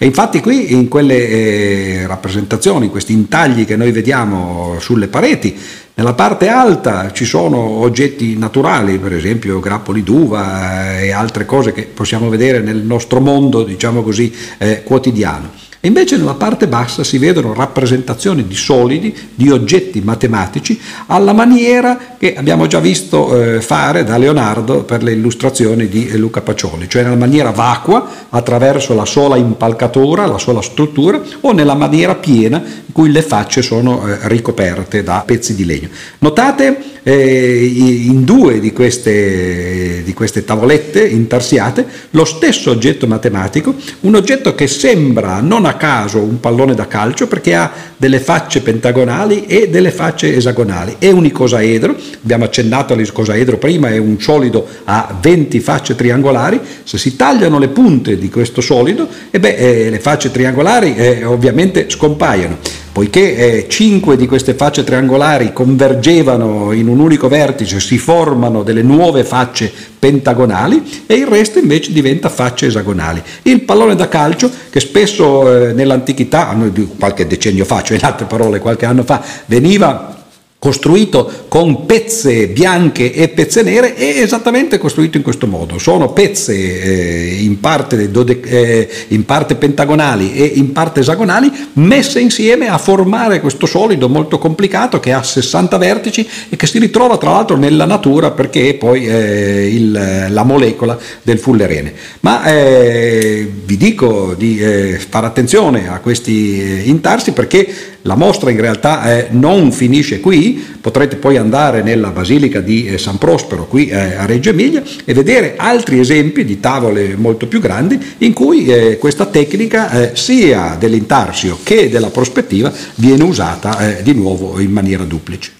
E 0.00 0.06
infatti 0.06 0.40
qui 0.40 0.72
in 0.74 0.86
quelle 0.86 1.28
eh, 1.28 2.06
rappresentazioni, 2.06 2.84
in 2.84 2.90
questi 2.92 3.12
intagli 3.12 3.64
che 3.64 3.74
noi 3.74 3.90
vediamo 3.90 4.76
sulle 4.78 5.08
pareti, 5.08 5.58
nella 5.94 6.14
parte 6.14 6.46
alta 6.46 7.10
ci 7.10 7.24
sono 7.24 7.58
oggetti 7.58 8.38
naturali, 8.38 8.98
per 8.98 9.12
esempio 9.12 9.58
grappoli 9.58 10.04
d'uva 10.04 10.98
eh, 11.00 11.06
e 11.06 11.10
altre 11.10 11.44
cose 11.44 11.72
che 11.72 11.82
possiamo 11.82 12.28
vedere 12.28 12.60
nel 12.60 12.76
nostro 12.76 13.18
mondo, 13.18 13.64
diciamo 13.64 14.02
così, 14.04 14.32
eh, 14.58 14.84
quotidiano. 14.84 15.50
E 15.80 15.86
invece 15.86 16.16
nella 16.16 16.34
parte 16.34 16.66
bassa 16.66 17.04
si 17.04 17.18
vedono 17.18 17.54
rappresentazioni 17.54 18.44
di 18.48 18.56
solidi, 18.56 19.14
di 19.32 19.48
oggetti 19.48 20.00
matematici, 20.00 20.80
alla 21.06 21.32
maniera 21.32 22.16
che 22.18 22.34
abbiamo 22.34 22.66
già 22.66 22.80
visto 22.80 23.40
eh, 23.40 23.60
fare 23.60 24.02
da 24.02 24.18
Leonardo 24.18 24.82
per 24.82 25.04
le 25.04 25.12
illustrazioni 25.12 25.86
di 25.86 26.16
Luca 26.16 26.40
Pacioli, 26.40 26.88
cioè 26.88 27.04
nella 27.04 27.14
maniera 27.14 27.52
vacua, 27.52 28.08
attraverso 28.28 28.92
la 28.94 29.04
sola 29.04 29.36
impalcatura, 29.36 30.26
la 30.26 30.38
sola 30.38 30.62
struttura, 30.62 31.22
o 31.42 31.52
nella 31.52 31.74
maniera 31.74 32.16
piena, 32.16 32.56
in 32.58 32.92
cui 32.92 33.12
le 33.12 33.22
facce 33.22 33.62
sono 33.62 34.04
eh, 34.04 34.18
ricoperte 34.22 35.04
da 35.04 35.22
pezzi 35.24 35.54
di 35.54 35.64
legno. 35.64 35.90
Notate 36.18 36.76
eh, 36.76 36.97
in 37.12 38.24
due 38.24 38.60
di 38.60 38.72
queste, 38.72 40.02
di 40.04 40.12
queste 40.12 40.44
tavolette 40.44 41.06
intarsiate 41.06 41.86
lo 42.10 42.24
stesso 42.24 42.70
oggetto 42.70 43.06
matematico, 43.06 43.74
un 44.00 44.14
oggetto 44.14 44.54
che 44.54 44.66
sembra 44.66 45.40
non 45.40 45.64
a 45.64 45.74
caso 45.74 46.18
un 46.18 46.40
pallone 46.40 46.74
da 46.74 46.86
calcio 46.86 47.26
perché 47.26 47.54
ha 47.54 47.70
delle 47.96 48.20
facce 48.20 48.60
pentagonali 48.60 49.46
e 49.46 49.68
delle 49.68 49.90
facce 49.90 50.34
esagonali. 50.34 50.96
È 50.98 51.10
un 51.10 51.24
icosaedro, 51.24 51.96
abbiamo 52.22 52.44
accennato 52.44 52.92
all'icosaedro 52.92 53.58
prima, 53.58 53.88
è 53.88 53.98
un 53.98 54.20
solido 54.20 54.66
a 54.84 55.16
20 55.20 55.60
facce 55.60 55.94
triangolari, 55.94 56.60
se 56.84 56.98
si 56.98 57.16
tagliano 57.16 57.58
le 57.58 57.68
punte 57.68 58.18
di 58.18 58.28
questo 58.28 58.60
solido, 58.60 59.08
e 59.30 59.40
beh, 59.40 59.54
eh, 59.54 59.90
le 59.90 60.00
facce 60.00 60.30
triangolari 60.30 60.94
eh, 60.94 61.24
ovviamente 61.24 61.88
scompaiono 61.88 62.86
poiché 62.98 63.36
eh, 63.36 63.66
cinque 63.68 64.16
di 64.16 64.26
queste 64.26 64.54
facce 64.54 64.82
triangolari 64.82 65.52
convergevano 65.52 66.72
in 66.72 66.88
un 66.88 66.98
unico 66.98 67.28
vertice, 67.28 67.78
si 67.78 67.96
formano 67.96 68.64
delle 68.64 68.82
nuove 68.82 69.22
facce 69.22 69.72
pentagonali 69.96 71.04
e 71.06 71.14
il 71.14 71.28
resto 71.28 71.60
invece 71.60 71.92
diventa 71.92 72.28
facce 72.28 72.66
esagonali. 72.66 73.22
Il 73.42 73.60
pallone 73.60 73.94
da 73.94 74.08
calcio, 74.08 74.50
che 74.68 74.80
spesso 74.80 75.68
eh, 75.68 75.72
nell'antichità, 75.74 76.52
qualche 76.98 77.28
decennio 77.28 77.64
fa, 77.64 77.82
cioè 77.82 77.98
in 77.98 78.04
altre 78.04 78.26
parole 78.26 78.58
qualche 78.58 78.86
anno 78.86 79.04
fa, 79.04 79.22
veniva 79.46 80.17
costruito 80.58 81.44
con 81.46 81.86
pezze 81.86 82.48
bianche 82.48 83.12
e 83.12 83.28
pezze 83.28 83.62
nere 83.62 83.94
è 83.94 84.20
esattamente 84.20 84.76
costruito 84.78 85.16
in 85.16 85.22
questo 85.22 85.46
modo. 85.46 85.78
Sono 85.78 86.12
pezze 86.12 86.52
eh, 86.52 87.36
in, 87.42 87.60
parte 87.60 88.10
dode, 88.10 88.40
eh, 88.40 88.88
in, 89.08 89.24
parte 89.24 89.54
pentagonali 89.54 90.34
e 90.34 90.44
in 90.44 90.72
parte 90.72 91.00
esagonali 91.00 91.50
messe 91.74 92.18
insieme 92.18 92.68
a 92.68 92.76
formare 92.76 93.40
questo 93.40 93.66
solido 93.66 94.08
molto 94.08 94.38
complicato 94.38 94.98
che 94.98 95.12
ha 95.12 95.22
60 95.22 95.78
vertici 95.78 96.28
e 96.48 96.56
che 96.56 96.66
si 96.66 96.80
ritrova 96.80 97.18
tra 97.18 97.30
l'altro 97.30 97.56
nella 97.56 97.84
natura 97.84 98.32
perché 98.32 98.70
è 98.70 98.74
poi 98.74 99.06
eh, 99.06 99.68
il, 99.72 100.26
la 100.28 100.42
molecola 100.42 100.98
del 101.22 101.38
fullerene. 101.38 101.92
Ma 102.20 102.44
eh, 102.44 103.48
vi 103.64 103.76
dico 103.76 104.34
di 104.36 104.58
eh, 104.58 104.98
fare 105.08 105.26
attenzione 105.26 105.88
a 105.88 106.00
questi 106.00 106.60
eh, 106.60 106.82
intarsi 106.88 107.30
perché 107.30 107.96
la 108.02 108.14
mostra 108.14 108.50
in 108.50 108.60
realtà 108.60 109.16
eh, 109.16 109.26
non 109.30 109.72
finisce 109.72 110.20
qui, 110.20 110.64
potrete 110.80 111.16
poi 111.16 111.36
andare 111.36 111.82
nella 111.82 112.10
Basilica 112.10 112.60
di 112.60 112.86
eh, 112.86 112.98
San 112.98 113.18
Prospero 113.18 113.66
qui 113.66 113.88
eh, 113.88 114.14
a 114.14 114.24
Reggio 114.24 114.50
Emilia 114.50 114.82
e 115.04 115.12
vedere 115.14 115.54
altri 115.56 115.98
esempi 115.98 116.44
di 116.44 116.60
tavole 116.60 117.16
molto 117.16 117.46
più 117.46 117.60
grandi 117.60 117.98
in 118.18 118.32
cui 118.32 118.66
eh, 118.66 118.98
questa 118.98 119.26
tecnica 119.26 119.90
eh, 119.90 120.16
sia 120.16 120.76
dell'intarsio 120.78 121.58
che 121.62 121.88
della 121.88 122.10
prospettiva 122.10 122.72
viene 122.94 123.24
usata 123.24 123.98
eh, 123.98 124.02
di 124.02 124.14
nuovo 124.14 124.60
in 124.60 124.70
maniera 124.70 125.04
duplice. 125.04 125.52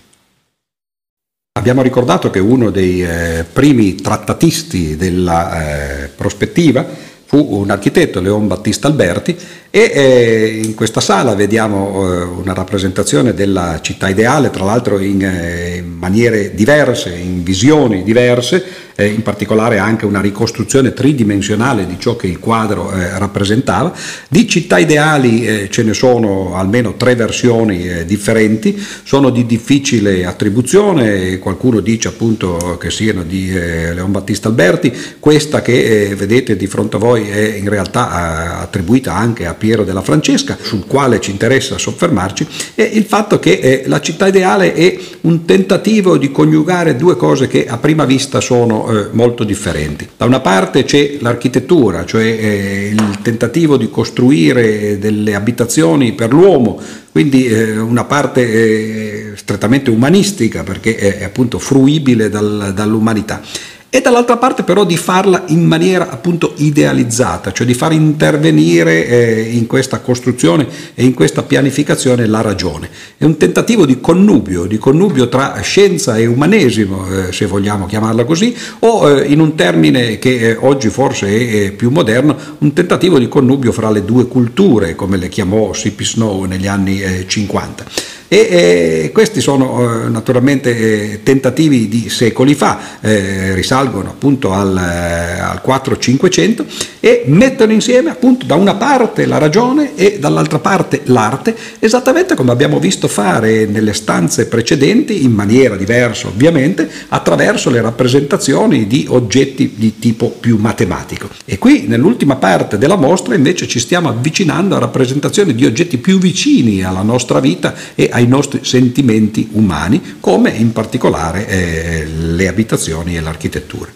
Abbiamo 1.59 1.83
ricordato 1.83 2.31
che 2.31 2.39
uno 2.39 2.71
dei 2.71 3.05
primi 3.53 3.97
trattatisti 3.97 4.97
della 4.97 6.09
prospettiva 6.15 6.87
fu 7.29 7.47
un 7.59 7.69
architetto, 7.69 8.23
Leon 8.23 8.47
Battista 8.47 8.87
Alberti, 8.89 9.37
E 9.71 9.91
eh, 9.93 10.61
in 10.65 10.75
questa 10.75 11.03
sala 11.03 11.35
vediamo 11.35 12.11
eh, 12.11 12.23
una 12.23 12.55
rappresentazione 12.55 13.35
della 13.35 13.81
città 13.83 14.09
ideale, 14.09 14.49
tra 14.49 14.65
l'altro 14.65 14.99
in, 14.99 15.23
eh, 15.23 15.77
in 15.77 15.91
maniere 15.91 16.55
diverse, 16.55 17.11
in 17.11 17.43
visioni 17.43 18.03
diverse, 18.03 18.65
eh, 18.95 19.05
in 19.09 19.21
particolare 19.21 19.77
anche 19.77 20.07
una 20.07 20.23
ricostruzione 20.23 20.95
tridimensionale 20.95 21.87
di 21.87 21.97
ciò 21.99 22.17
che 22.17 22.29
il 22.29 22.39
quadro 22.39 22.91
eh, 22.93 23.19
rappresentava. 23.19 23.93
Di 24.27 24.49
città 24.49 24.79
ideali 24.79 25.47
eh, 25.47 25.69
ce 25.71 25.83
ne 25.83 25.93
sono 25.93 26.57
almeno 26.57 26.95
tre 26.95 27.15
versioni 27.15 28.07
differenti, 28.07 28.83
sono 29.05 29.29
di 29.29 29.45
difficile 29.45 30.25
attribuzione, 30.25 31.39
qualcuno 31.39 31.81
dice 31.81 32.09
appunto 32.09 32.79
che 32.81 32.91
siano 32.91 33.23
di 33.23 33.53
Leon 33.53 34.11
Battista 34.11 34.49
Alberti, 34.49 34.97
questa 35.19 35.61
che 35.61 36.15
vedete 36.17 36.57
di 36.57 36.67
fronte 36.67 36.97
a 36.97 36.99
voi 36.99 37.29
è 37.29 37.57
in 37.57 37.69
realtà 37.69 38.61
attribuita 38.61 39.15
anche 39.15 39.45
a 39.47 39.55
Piero 39.59 39.85
della 39.85 40.01
Francesca, 40.01 40.57
sul 40.61 40.87
quale 40.87 41.21
ci 41.21 41.31
interessa 41.31 41.77
soffermarci, 41.77 42.47
è 42.75 42.83
il 42.83 43.05
fatto 43.05 43.39
che 43.39 43.85
la 43.87 44.01
città 44.01 44.27
ideale 44.27 44.73
è 44.73 44.97
un 45.23 45.45
tentativo 45.45 46.17
di 46.17 46.31
coniugare 46.31 46.97
due 46.97 47.17
cose 47.17 47.47
che 47.49 47.67
a 47.67 47.77
prima 47.77 48.05
vista 48.05 48.41
sono 48.41 48.91
eh, 48.91 49.09
molto 49.13 49.45
differenti. 49.45 50.09
Da 50.17 50.25
una 50.25 50.41
parte 50.41 50.85
c'è 50.85 51.17
l'architettura, 51.21 52.05
cioè 52.05 52.25
eh, 52.25 52.91
il 52.93 53.19
tentativo 53.23 53.77
di 53.77 53.91
costruire 53.91 54.99
delle 54.99 55.35
abitazioni 55.35 56.13
per 56.13 56.33
l'uomo, 56.33 56.81
quindi 57.11 57.47
eh, 57.47 57.79
una 57.79 58.05
parte 58.05 58.41
eh, 58.41 59.33
strettamente 59.35 59.91
umanistica 59.91 60.63
perché 60.63 60.97
è, 60.97 61.19
è 61.19 61.25
appunto 61.25 61.59
fruibile 61.59 62.29
dal, 62.29 62.73
dall'umanità 62.75 63.43
e 63.91 64.03
dall'altra 64.03 64.37
parte 64.37 64.65
però 64.65 64.85
di 64.85 64.99
farla 64.99 65.45
in 65.47 65.65
maniera 65.65 66.11
appunto 66.11 66.53
idealizzata, 66.57 67.53
cioè 67.53 67.67
di 67.67 67.73
far 67.73 67.93
intervenire 67.93 69.07
eh, 69.07 69.41
in 69.53 69.67
questa 69.67 70.01
costruzione 70.01 70.67
e 70.95 71.05
in 71.05 71.15
questa 71.15 71.43
pianificazione 71.43 72.27
la 72.27 72.43
ragione. 72.43 72.91
È 73.17 73.25
un 73.25 73.39
tentativo 73.39 73.87
di 73.87 73.99
connubio, 73.99 74.67
di 74.67 74.77
connubio 74.77 75.29
tra 75.29 75.59
scienza 75.63 76.19
e 76.19 76.27
umanesimo, 76.27 77.29
eh, 77.29 77.33
se 77.33 77.47
vogliamo 77.47 77.87
chiamarla 77.87 78.25
così, 78.25 78.55
o 78.81 79.09
eh, 79.09 79.27
in 79.27 79.41
un 79.41 79.55
termine 79.55 80.19
che 80.19 80.51
eh, 80.51 80.57
oggi 80.61 80.91
forse 80.91 81.67
è 81.67 81.71
più 81.73 81.91
moderno, 81.91 82.37
un 82.59 82.75
tentativo 82.75 83.19
di 83.19 83.29
connubio 83.29 83.73
fra 83.73 83.91
le 83.91 84.05
due 84.05 84.27
culture, 84.27 84.95
come 84.95 85.17
le 85.17 85.29
chiamò 85.29 85.71
C.P. 85.71 86.03
Snow 86.03 86.45
negli 86.45 86.67
anni 86.67 87.27
50. 87.27 88.18
E 88.31 88.37
eh, 88.37 89.11
questi 89.11 89.41
sono 89.41 90.05
eh, 90.05 90.09
naturalmente 90.11 90.77
eh, 90.77 91.23
tentativi 91.23 91.89
di 91.89 92.11
secoli 92.11 92.55
fa, 92.55 93.01
eh, 93.01 93.55
risalgono 93.55 94.11
appunto 94.11 94.53
al, 94.53 94.77
eh, 94.77 95.41
al 95.41 95.63
4-500 95.67 96.65
e 97.01 97.23
mettono 97.27 97.73
insieme 97.73 98.11
appunto 98.11 98.45
da 98.45 98.55
una 98.55 98.75
parte 98.75 99.25
la 99.25 99.39
ragione 99.39 99.97
e 99.97 100.19
dall'altra 100.21 100.59
parte 100.59 101.01
l'arte, 101.05 101.57
esattamente 101.79 102.35
come 102.35 102.53
abbiamo 102.53 102.79
visto 102.79 103.09
fare 103.09 103.65
nelle 103.65 103.95
stanze 103.95 104.47
precedenti, 104.47 105.25
in 105.25 105.33
maniera 105.33 105.77
diversa 105.77 106.29
ovviamente, 106.29 106.87
attraverso 107.09 107.71
le 107.71 107.81
rappresentazioni 107.81 108.87
di 108.87 109.07
oggetti 109.09 109.73
di 109.75 109.99
tipo 109.99 110.29
più 110.39 110.59
matematico. 110.59 111.31
E 111.47 111.57
qui 111.57 111.87
nell'ultima 111.87 112.37
parte 112.37 112.77
della 112.77 112.97
mostra 112.97 113.35
invece 113.35 113.67
ci 113.67 113.79
stiamo 113.79 114.11
avvicinando 114.11 114.77
a 114.77 114.81
rappresentazioni 114.81 115.55
di 115.55 115.65
oggetti 115.65 115.97
più 115.97 116.19
vicini 116.19 116.83
alla 116.83 117.01
nostra 117.01 117.41
vita 117.41 117.75
e 117.95 118.11
ai 118.18 118.18
nostri 118.27 118.61
sentimenti 118.65 119.49
umani, 119.53 120.17
come 120.21 120.51
in 120.51 120.73
particolare 120.73 121.47
eh, 121.47 122.07
le 122.07 122.49
abitazioni 122.49 123.17
e 123.17 123.21
l'architettura. 123.21 123.91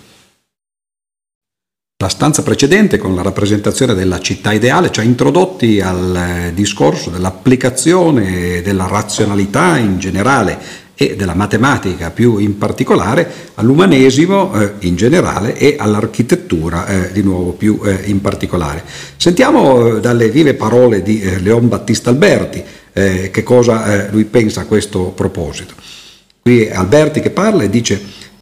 La 2.03 2.09
stanza 2.09 2.43
precedente, 2.43 2.99
con 2.99 3.15
la 3.15 3.23
rappresentazione 3.23 3.95
della 3.95 4.19
città 4.19 4.53
ideale, 4.53 4.91
ci 4.91 4.99
ha 4.99 5.05
introdotti 5.05 5.81
al 5.81 6.17
eh, 6.17 6.53
discorso 6.53 7.11
dell'applicazione 7.11 8.61
della 8.61 8.89
razionalità 8.89 9.79
in 9.79 10.01
generale 10.01 10.59
e 10.95 11.17
della 11.17 11.35
matematica 11.35 12.11
più 12.11 12.39
in 12.39 12.59
particolare, 12.59 13.51
all'umanesimo 13.55 14.53
eh, 14.53 14.73
in 14.81 14.97
generale 14.97 15.57
e 15.57 15.77
all'architettura 15.79 16.87
eh, 16.87 17.13
di 17.13 17.23
nuovo 17.23 17.53
più 17.53 17.81
eh, 17.85 18.01
in 18.07 18.21
particolare. 18.21 18.83
Sentiamo 19.17 19.97
eh, 19.97 20.01
dalle 20.01 20.29
vive 20.29 20.55
parole 20.55 21.03
di 21.03 21.21
eh, 21.21 21.39
Leon 21.39 21.69
Battista 21.69 22.11
Alberti, 22.11 22.63
eh, 22.93 23.31
che 23.31 23.43
cosa 23.43 24.07
eh, 24.07 24.11
lui 24.11 24.25
pensa 24.25 24.63
a 24.63 24.67
questo 24.67 25.13
proposito. 25.15 25.75
Qui 26.41 26.65
è 26.65 26.75
Alberti 26.75 27.21
che 27.21 27.31
parla 27.31 27.63
e 27.63 27.71
dice 27.71 28.01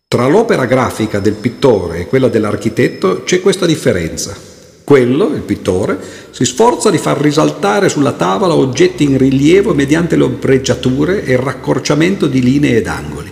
tra 0.08 0.26
l'opera 0.26 0.64
grafica 0.64 1.20
del 1.20 1.34
pittore 1.34 2.00
e 2.00 2.06
quella 2.06 2.28
dell'architetto 2.28 3.22
c'è 3.22 3.40
questa 3.40 3.64
differenza. 3.64 4.34
Quello, 4.82 5.32
il 5.32 5.42
pittore, 5.42 5.98
si 6.32 6.44
sforza 6.44 6.90
di 6.90 6.98
far 6.98 7.20
risaltare 7.20 7.88
sulla 7.88 8.10
tavola 8.10 8.54
oggetti 8.54 9.04
in 9.04 9.18
rilievo 9.18 9.72
mediante 9.72 10.16
le 10.16 10.24
ombreggiature 10.24 11.24
e 11.24 11.32
il 11.34 11.38
raccorciamento 11.38 12.26
di 12.26 12.42
linee 12.42 12.78
ed 12.78 12.88
angoli. 12.88 13.30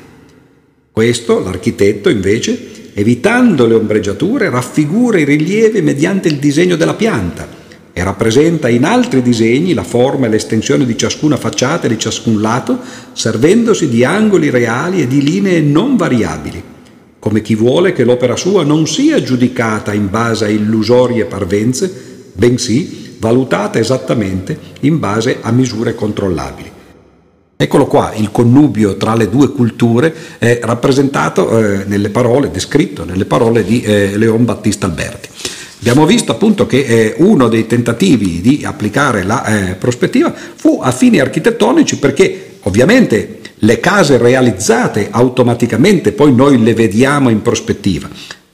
Questo, 0.93 1.41
l'architetto, 1.41 2.11
invece, 2.11 2.93
evitando 2.95 3.67
le 3.67 3.75
ombreggiature, 3.75 4.49
raffigura 4.49 5.19
i 5.19 5.25
rilievi 5.25 5.83
mediante 5.83 6.29
il 6.29 6.37
disegno 6.37 6.77
della 6.77 6.95
pianta, 6.95 7.49
e 7.99 8.05
rappresenta 8.05 8.69
in 8.69 8.85
altri 8.85 9.23
disegni 9.23 9.75
la 9.75 9.83
forma 9.83 10.27
e 10.27 10.29
l'estensione 10.29 10.87
di 10.87 10.97
ciascuna 10.97 11.37
facciata 11.37 11.87
e 11.87 11.89
di 11.89 11.99
ciascun 11.99 12.41
lato, 12.41 12.79
servendosi 13.13 13.89
di 13.89 14.05
angoli 14.05 14.51
reali 14.51 15.03
e 15.03 15.09
di 15.09 15.21
linee 15.21 15.61
non 15.61 15.97
variabili, 15.97 16.63
come 17.19 17.43
chi 17.43 17.57
vuole 17.57 17.93
che 17.93 18.05
l'opera 18.05 18.37
sua 18.37 18.63
non 18.63 18.87
sia 18.87 19.21
giudicata 19.21 19.93
in 19.93 20.09
base 20.11 20.45
a 20.45 20.49
illusorie 20.49 21.25
parvenze, 21.25 21.93
bensì 22.35 23.17
valutata 23.19 23.81
esattamente 23.81 24.57
in 24.81 25.01
base 25.01 25.39
a 25.41 25.51
misure 25.51 25.97
controllabili. 25.97 26.71
Eccolo 27.57 27.87
qua, 27.87 28.13
il 28.15 28.31
connubio 28.31 28.97
tra 28.97 29.17
le 29.17 29.29
due 29.29 29.51
culture 29.51 30.15
è 30.39 30.61
rappresentato 30.63 31.59
eh, 31.59 31.85
nelle 31.87 32.11
parole, 32.11 32.53
descritto 32.53 33.05
nelle 33.05 33.25
parole 33.25 33.65
di 33.65 33.83
eh, 33.83 34.17
Leon 34.17 34.45
Battista 34.45 34.87
Alberti. 34.87 35.29
Abbiamo 35.81 36.07
visto 36.07 36.33
appunto 36.33 36.67
che 36.67 36.79
eh, 36.81 37.15
uno 37.19 37.49
dei 37.49 37.67
tentativi 37.67 38.41
di 38.41 38.63
applicare 38.65 39.23
la 39.23 39.45
eh, 39.45 39.75
prospettiva 39.75 40.35
fu 40.35 40.81
a 40.83 40.91
fini 40.91 41.21
architettonici 41.21 41.99
perché 41.99 42.57
ovviamente 42.63 43.39
le 43.61 43.81
case 43.81 44.19
realizzate 44.19 45.09
automaticamente 45.11 46.13
poi 46.13 46.35
noi 46.35 46.63
le 46.63 46.75
vediamo 46.75 47.29
in 47.29 47.43
prospettiva 47.43 48.09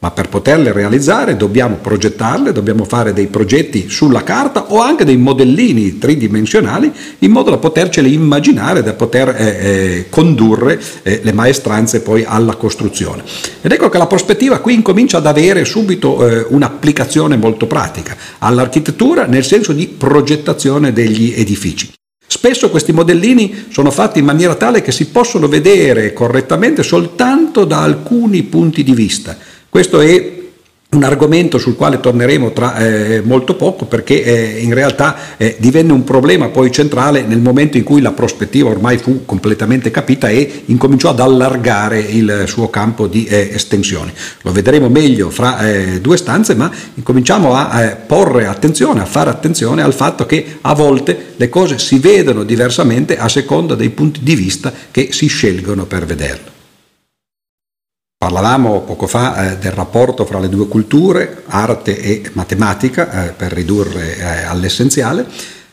ma 0.04 0.10
per 0.10 0.28
poterle 0.28 0.70
realizzare 0.70 1.34
dobbiamo 1.34 1.76
progettarle, 1.76 2.52
dobbiamo 2.52 2.84
fare 2.84 3.14
dei 3.14 3.26
progetti 3.26 3.88
sulla 3.88 4.22
carta 4.22 4.70
o 4.70 4.82
anche 4.82 5.02
dei 5.02 5.16
modellini 5.16 5.96
tridimensionali 5.96 6.92
in 7.20 7.30
modo 7.30 7.48
da 7.48 7.56
poterceli 7.56 8.12
immaginare, 8.12 8.82
da 8.82 8.92
poter 8.92 9.30
eh, 9.30 9.46
eh, 9.46 10.06
condurre 10.10 10.78
eh, 11.02 11.20
le 11.22 11.32
maestranze 11.32 12.02
poi 12.02 12.22
alla 12.22 12.56
costruzione. 12.56 13.22
Ed 13.62 13.72
ecco 13.72 13.88
che 13.88 13.96
la 13.96 14.06
prospettiva 14.06 14.58
qui 14.58 14.74
incomincia 14.74 15.16
ad 15.16 15.26
avere 15.26 15.64
subito 15.64 16.28
eh, 16.28 16.44
un'applicazione 16.50 17.38
molto 17.38 17.66
pratica 17.66 18.14
all'architettura 18.40 19.24
nel 19.24 19.42
senso 19.42 19.72
di 19.72 19.86
progettazione 19.86 20.92
degli 20.92 21.32
edifici. 21.34 21.90
Spesso 22.26 22.68
questi 22.68 22.92
modellini 22.92 23.68
sono 23.70 23.90
fatti 23.90 24.18
in 24.18 24.26
maniera 24.26 24.54
tale 24.54 24.82
che 24.82 24.92
si 24.92 25.06
possono 25.06 25.48
vedere 25.48 26.12
correttamente 26.12 26.82
soltanto 26.82 27.64
da 27.64 27.80
alcuni 27.80 28.42
punti 28.42 28.82
di 28.82 28.92
vista 28.92 29.34
questo 29.74 29.98
è 29.98 30.32
un 30.90 31.02
argomento 31.02 31.58
sul 31.58 31.74
quale 31.74 31.98
torneremo 31.98 32.52
tra 32.52 32.76
eh, 32.76 33.22
molto 33.24 33.56
poco 33.56 33.86
perché 33.86 34.22
eh, 34.22 34.60
in 34.60 34.72
realtà 34.72 35.36
eh, 35.36 35.56
divenne 35.58 35.90
un 35.90 36.04
problema 36.04 36.46
poi 36.46 36.70
centrale 36.70 37.22
nel 37.22 37.40
momento 37.40 37.76
in 37.76 37.82
cui 37.82 38.00
la 38.00 38.12
prospettiva 38.12 38.70
ormai 38.70 38.98
fu 38.98 39.24
completamente 39.24 39.90
capita 39.90 40.28
e 40.28 40.62
incominciò 40.66 41.08
ad 41.08 41.18
allargare 41.18 41.98
il 41.98 42.44
suo 42.46 42.70
campo 42.70 43.08
di 43.08 43.24
eh, 43.24 43.50
estensione. 43.52 44.12
Lo 44.42 44.52
vedremo 44.52 44.88
meglio 44.88 45.28
fra 45.28 45.58
eh, 45.68 46.00
due 46.00 46.18
stanze, 46.18 46.54
ma 46.54 46.70
incominciamo 46.94 47.52
a 47.56 47.82
eh, 47.82 47.96
porre 47.96 48.46
attenzione, 48.46 49.00
a 49.00 49.06
fare 49.06 49.30
attenzione 49.30 49.82
al 49.82 49.92
fatto 49.92 50.24
che 50.24 50.58
a 50.60 50.72
volte 50.72 51.32
le 51.34 51.48
cose 51.48 51.80
si 51.80 51.98
vedono 51.98 52.44
diversamente 52.44 53.18
a 53.18 53.28
seconda 53.28 53.74
dei 53.74 53.90
punti 53.90 54.20
di 54.22 54.36
vista 54.36 54.72
che 54.92 55.08
si 55.10 55.26
scelgono 55.26 55.84
per 55.84 56.06
vederlo. 56.06 56.53
Parlavamo 58.24 58.80
poco 58.86 59.06
fa 59.06 59.52
eh, 59.52 59.58
del 59.58 59.72
rapporto 59.72 60.24
fra 60.24 60.38
le 60.38 60.48
due 60.48 60.66
culture, 60.66 61.42
arte 61.44 62.00
e 62.00 62.22
matematica, 62.32 63.26
eh, 63.26 63.32
per 63.32 63.52
ridurre 63.52 64.16
eh, 64.16 64.44
all'essenziale. 64.44 65.26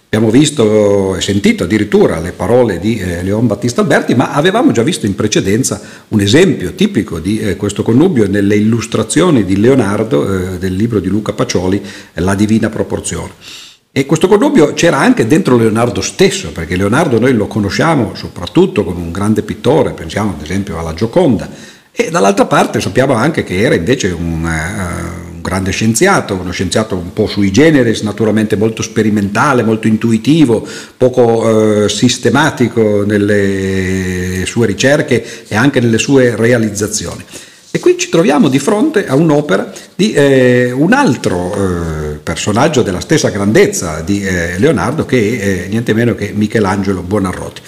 Abbiamo 0.08 0.30
visto 0.30 1.16
e 1.16 1.22
sentito 1.22 1.64
addirittura 1.64 2.20
le 2.20 2.34
parole 2.34 2.78
di 2.78 3.00
eh, 3.00 3.24
Leon 3.24 3.48
Battista 3.48 3.80
Alberti, 3.80 4.16
ma 4.16 4.34
avevamo 4.34 4.74
già 4.74 4.84
visto 4.84 5.06
in 5.06 5.16
precedenza 5.16 5.80
un 6.10 6.20
esempio 6.20 6.74
tipico 6.74 7.20
di 7.20 7.40
eh, 7.40 7.56
questo 7.56 7.84
connubio 7.84 8.28
nelle 8.28 8.58
illustrazioni 8.58 9.46
di 9.46 9.58
Leonardo 9.58 10.56
eh, 10.56 10.58
del 10.58 10.76
libro 10.76 11.00
di 11.00 11.08
Luca 11.08 11.32
Pacioli, 11.32 11.82
La 12.16 12.36
Divina 12.36 12.70
Proporzione. 12.70 13.32
E 13.94 14.06
questo 14.06 14.28
connubio 14.28 14.74
c'era 14.74 14.98
anche 15.00 15.26
dentro 15.26 15.56
Leonardo 15.56 16.02
stesso, 16.02 16.52
perché 16.52 16.76
Leonardo 16.76 17.18
noi 17.18 17.34
lo 17.34 17.48
conosciamo 17.48 18.14
soprattutto 18.14 18.84
come 18.84 19.00
un 19.00 19.12
grande 19.14 19.42
pittore, 19.42 19.92
pensiamo 19.92 20.34
ad 20.38 20.42
esempio 20.42 20.78
alla 20.78 20.94
Gioconda, 20.94 21.50
e 21.92 22.10
dall'altra 22.10 22.46
parte 22.46 22.80
sappiamo 22.80 23.14
anche 23.14 23.44
che 23.44 23.60
era 23.60 23.76
invece 23.76 24.08
un, 24.08 24.44
uh, 24.44 25.32
un 25.34 25.42
grande 25.42 25.72
scienziato, 25.72 26.36
uno 26.36 26.52
scienziato 26.52 26.96
un 26.96 27.12
po' 27.14 27.28
sui 27.28 27.52
generis, 27.52 28.02
naturalmente 28.02 28.56
molto 28.56 28.82
sperimentale, 28.82 29.64
molto 29.64 29.88
intuitivo, 29.88 30.66
poco 30.96 31.84
eh, 31.84 31.90
sistematico 31.90 33.04
nelle 33.06 34.46
sue 34.46 34.68
ricerche 34.68 35.46
e 35.48 35.56
anche 35.56 35.80
nelle 35.80 35.98
sue 35.98 36.36
realizzazioni. 36.36 37.26
E 37.74 37.80
qui 37.80 37.98
ci 37.98 38.10
troviamo 38.10 38.50
di 38.50 38.60
fronte 38.60 39.08
a 39.08 39.16
un'opera 39.16 39.72
di 39.96 40.12
eh, 40.12 40.72
un 40.74 40.92
altro 40.92 41.54
eh, 41.54 42.16
personaggio 42.22 42.82
della 42.82 43.00
stessa 43.00 43.30
grandezza 43.30 44.02
di 44.02 44.22
eh, 44.22 44.60
Leonardo 44.60 45.06
che 45.06 45.40
è 45.40 45.46
eh, 45.46 45.68
niente 45.70 45.94
meno 45.94 46.14
che 46.14 46.34
Michelangelo 46.36 47.02
Buonarroti. 47.02 47.62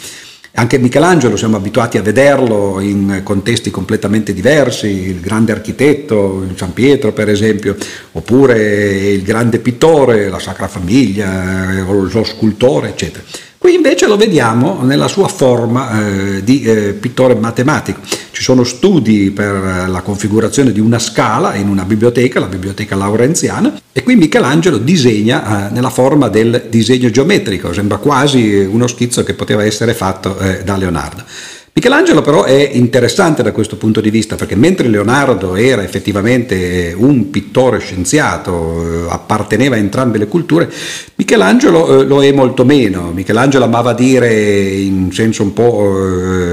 Anche 0.56 0.78
Michelangelo 0.78 1.36
siamo 1.36 1.58
abituati 1.58 1.98
a 1.98 2.04
vederlo 2.04 2.80
in 2.80 3.22
contesti 3.24 3.72
completamente 3.72 4.34
diversi, 4.34 4.86
il 4.86 5.20
grande 5.20 5.52
architetto, 5.52 6.46
San 6.56 6.74
Pietro 6.74 7.12
per 7.12 7.28
esempio, 7.28 7.76
oppure 8.12 9.10
il 9.14 9.24
grande 9.24 9.58
pittore, 9.58 10.30
la 10.30 10.38
Sacra 10.38 10.68
Famiglia, 10.68 11.82
lo 11.82 12.24
scultore, 12.24 12.90
eccetera. 12.90 13.24
Qui 13.64 13.76
invece 13.76 14.08
lo 14.08 14.18
vediamo 14.18 14.82
nella 14.82 15.08
sua 15.08 15.30
forma 15.30 16.36
eh, 16.36 16.44
di 16.44 16.64
eh, 16.64 16.92
pittore 16.92 17.34
matematico. 17.34 18.02
Ci 18.04 18.42
sono 18.44 18.66
studi 18.66 19.32
per 19.32 19.88
la 19.88 20.02
configurazione 20.02 20.74
di 20.74 20.82
una 20.82 21.00
scala 21.00 21.56
in 21.56 21.70
una 21.70 21.86
biblioteca, 21.86 22.42
la 22.42 22.48
biblioteca 22.48 22.98
laurenziana, 22.98 23.74
e 23.94 24.04
qui 24.04 24.18
Michelangelo 24.18 24.78
disegna 24.80 25.70
eh, 25.70 25.72
nella 25.72 25.90
forma 25.90 26.28
del 26.28 26.66
disegno 26.70 27.10
geometrico, 27.10 27.72
sembra 27.72 28.00
quasi 28.00 28.68
uno 28.70 28.86
schizzo 28.86 29.24
che 29.24 29.34
poteva 29.34 29.64
essere 29.64 29.94
fatto 29.94 30.38
eh, 30.40 30.62
da 30.66 30.76
Leonardo. 30.76 31.24
Michelangelo 31.76 32.22
però 32.22 32.44
è 32.44 32.70
interessante 32.74 33.42
da 33.42 33.52
questo 33.52 33.78
punto 33.78 34.00
di 34.00 34.12
vista 34.12 34.36
perché 34.36 34.56
mentre 34.56 34.88
Leonardo 34.88 35.56
era 35.56 35.82
effettivamente 35.82 36.94
un 36.96 37.32
pittore 37.32 37.80
scienziato, 37.80 39.08
eh, 39.08 39.10
apparteneva 39.10 39.74
a 39.74 39.80
entrambe 39.80 40.20
le 40.20 40.28
culture, 40.28 40.72
Michelangelo 41.16 42.02
eh, 42.02 42.04
lo 42.06 42.24
è 42.24 42.32
molto 42.32 42.64
meno. 42.64 43.12
Michelangelo 43.12 43.66
amava 43.66 43.94
dire 43.94 44.32
in 44.32 45.12
senso 45.12 45.42
un 45.42 45.54
po' 45.54 45.98
eh, 45.98 46.53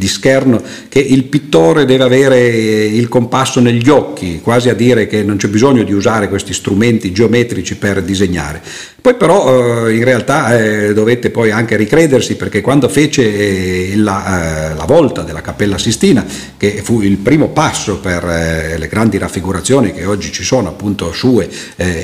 di, 0.00 0.08
scherno 0.08 0.62
che 0.88 0.98
il 0.98 1.24
pittore 1.24 1.84
deve 1.84 2.04
avere 2.04 2.48
il 2.48 3.08
compasso 3.08 3.60
negli 3.60 3.88
occhi, 3.90 4.40
quasi 4.42 4.70
a 4.70 4.74
dire 4.74 5.06
che 5.06 5.22
non 5.22 5.36
c'è 5.36 5.48
bisogno 5.48 5.82
di 5.82 5.92
usare 5.92 6.28
questi 6.28 6.54
strumenti 6.54 7.12
geometrici 7.12 7.76
per 7.76 8.02
disegnare. 8.02 8.62
Poi 9.00 9.14
però 9.14 9.86
eh, 9.86 9.94
in 9.94 10.04
realtà 10.04 10.58
eh, 10.58 10.92
dovette 10.92 11.30
poi 11.30 11.50
anche 11.50 11.76
ricredersi 11.76 12.36
perché 12.36 12.60
quando 12.60 12.88
fece 12.88 13.22
eh, 13.92 13.96
la, 13.96 14.74
la, 14.76 14.84
volta 14.84 15.22
della 15.22 15.40
Cappella 15.40 15.78
Sistina, 15.78 16.24
che 16.56 16.82
fu 16.82 17.00
il 17.00 17.16
primo 17.16 17.48
passo 17.48 17.98
per 17.98 18.24
le 18.24 18.88
grandi 18.88 19.16
raffigurazioni 19.16 19.92
che 19.92 20.04
oggi 20.04 20.32
ci 20.32 20.42
sono 20.42 20.68
appunto 20.68 21.12
sue 21.12 21.48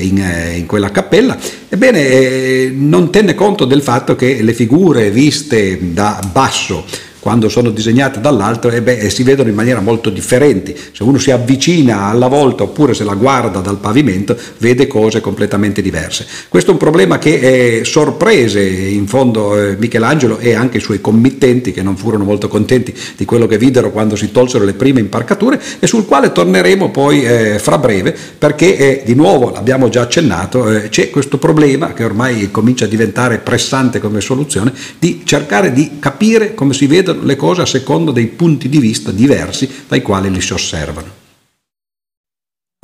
in, 0.00 0.22
in 0.56 0.66
quella 0.66 0.90
cappella, 0.90 1.37
ebbene 1.68 2.70
non 2.70 3.11
tenne 3.11 3.35
conto 3.35 3.64
del 3.64 3.82
fatto 3.82 4.16
che 4.16 4.42
le 4.42 4.52
figure 4.52 5.11
viste 5.11 5.78
da 5.92 6.20
basso 6.32 6.85
quando 7.27 7.49
sono 7.49 7.71
disegnate 7.71 8.21
dall'alto 8.21 8.71
eh 8.71 8.81
beh, 8.81 9.11
si 9.11 9.25
vedono 9.25 9.49
in 9.49 9.57
maniera 9.57 9.81
molto 9.81 10.11
differenti. 10.11 10.77
Se 10.93 11.03
uno 11.03 11.19
si 11.19 11.33
avvicina 11.33 12.03
alla 12.03 12.29
volta 12.29 12.62
oppure 12.62 12.95
se 12.95 13.03
la 13.03 13.15
guarda 13.15 13.59
dal 13.59 13.79
pavimento 13.79 14.37
vede 14.59 14.87
cose 14.87 15.21
completamente 15.21 15.83
diverse. 15.83 16.25
Questo 16.49 16.71
è 16.71 16.73
un 16.75 16.79
problema 16.79 17.19
che 17.19 17.79
eh, 17.81 17.85
sorprese 17.85 18.62
in 18.62 19.09
fondo 19.09 19.61
eh, 19.61 19.75
Michelangelo 19.77 20.39
e 20.39 20.55
anche 20.55 20.77
i 20.77 20.81
suoi 20.81 21.01
committenti 21.01 21.73
che 21.73 21.83
non 21.83 21.97
furono 21.97 22.23
molto 22.23 22.47
contenti 22.47 22.95
di 23.17 23.25
quello 23.25 23.49
che 23.49 23.59
videro 23.59 23.91
quando 23.91 24.15
si 24.15 24.31
tolsero 24.31 24.65
le 24.65 24.75
prime 24.75 25.01
imparcature 25.01 25.61
e 25.81 25.87
sul 25.89 26.07
quale 26.07 26.31
torneremo 26.31 26.91
poi 26.91 27.25
eh, 27.25 27.59
fra 27.59 27.77
breve 27.77 28.17
perché 28.39 28.77
eh, 28.77 29.03
di 29.05 29.17
nuovo 29.17 29.51
l'abbiamo 29.51 29.89
già 29.89 30.03
accennato 30.03 30.62
c'è 30.91 31.11
questo 31.11 31.39
problema 31.39 31.93
che 31.93 32.05
ormai 32.05 32.53
comincia 32.53 32.85
a 32.85 32.89
diventare 32.89 33.39
pressante 33.39 33.99
come 33.99 34.21
soluzione 34.21 34.73
di 35.01 35.23
cercare 35.25 35.73
di 35.73 35.97
capire 35.99 36.55
come 36.55 36.73
si 36.73 36.87
vedono 36.87 37.15
le 37.22 37.37
cose 37.37 37.62
a 37.62 37.66
seconda 37.66 38.12
dei 38.12 38.26
punti 38.26 38.68
di 38.68 38.79
vista 38.79 39.11
diversi 39.11 39.68
dai 39.88 40.02
quali 40.02 40.31
li 40.31 40.40
si 40.40 40.52
osservano. 40.52 41.24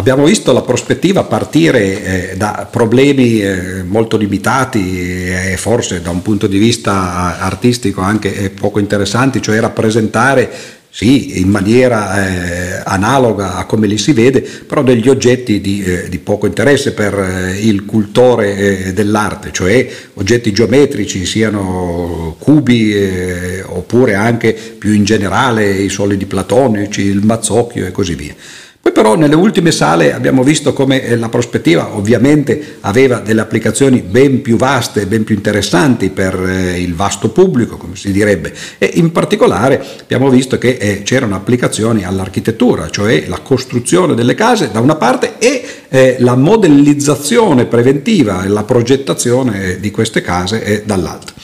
Abbiamo 0.03 0.25
visto 0.25 0.53
la 0.53 0.63
prospettiva 0.63 1.23
partire 1.23 2.33
eh, 2.33 2.37
da 2.37 2.67
problemi 2.69 3.41
eh, 3.41 3.85
molto 3.85 4.17
limitati 4.17 4.99
e 4.99 5.57
forse 5.57 6.03
da 6.03 6.11
un 6.11 6.23
punto 6.23 6.49
di 6.49 6.59
vista 6.59 7.39
artistico 7.39 8.01
anche 8.01 8.35
eh, 8.35 8.51
poco 8.51 8.81
interessanti, 8.81 9.41
cioè 9.41 9.61
rappresentare 9.61 10.51
sì, 10.95 11.41
in 11.41 11.49
maniera 11.49 12.23
eh, 12.23 12.83
analoga 12.85 13.57
a 13.57 13.65
come 13.65 13.87
li 13.87 13.97
si 13.97 14.13
vede, 14.13 14.43
però 14.43 14.83
degli 14.83 15.09
oggetti 15.09 15.59
di, 15.59 15.83
eh, 15.83 16.11
di 16.11 16.19
poco 16.19 16.45
interesse 16.45 16.93
per 16.93 17.19
eh, 17.19 17.67
il 17.67 17.87
cultore 17.87 18.57
eh, 18.57 18.93
dell'arte, 18.93 19.53
cioè 19.53 19.89
oggetti 20.13 20.53
geometrici, 20.53 21.25
siano 21.25 22.37
cubi 22.39 22.95
eh, 22.95 23.63
oppure 23.67 24.17
anche 24.17 24.53
più 24.53 24.93
in 24.93 25.05
generale 25.05 25.71
i 25.71 25.89
solidi 25.89 26.27
platonici, 26.27 27.01
il 27.01 27.25
mazzocchio 27.25 27.87
e 27.87 27.91
così 27.91 28.15
via. 28.15 28.35
Poi 28.83 28.91
però 28.91 29.15
nelle 29.15 29.37
ultime 29.37 29.71
sale 29.71 30.13
abbiamo 30.13 30.43
visto 30.43 30.73
come 30.73 31.05
eh, 31.05 31.17
la 31.17 31.29
prospettiva 31.29 31.95
ovviamente 31.95 32.79
aveva 32.81 33.19
delle 33.21 33.41
applicazioni 33.41 34.01
ben 34.01 34.43
più 34.43 34.57
vaste, 34.57 35.07
ben 35.07 35.23
più 35.23 35.37
interessanti 35.37 36.11
per 36.11 36.35
eh, 36.35 36.81
il 36.81 36.93
vasto 36.93 37.29
pubblico, 37.29 37.77
come 37.77 37.95
si 37.95 38.11
direbbe, 38.11 38.53
e 38.79 38.91
in 38.95 39.13
particolare 39.13 39.81
abbiamo 40.01 40.29
visto 40.29 40.59
che 40.59 40.79
eh, 40.81 41.03
c'erano 41.05 41.37
applicazioni 41.37 42.03
all'architettura, 42.03 42.91
cioè 42.91 43.27
la 43.29 43.39
costruzione 43.39 44.17
delle 44.17 44.35
case 44.35 44.73
da 44.73 44.81
una 44.81 44.97
parte 44.97 45.35
e 45.39 46.17
la 46.19 46.35
modellizzazione 46.35 47.67
preventiva 47.67 48.43
e 48.43 48.49
la 48.49 48.65
progettazione 48.65 49.79
di 49.79 49.91
queste 49.93 50.23
case 50.23 50.83
dall'altra. 50.85 51.35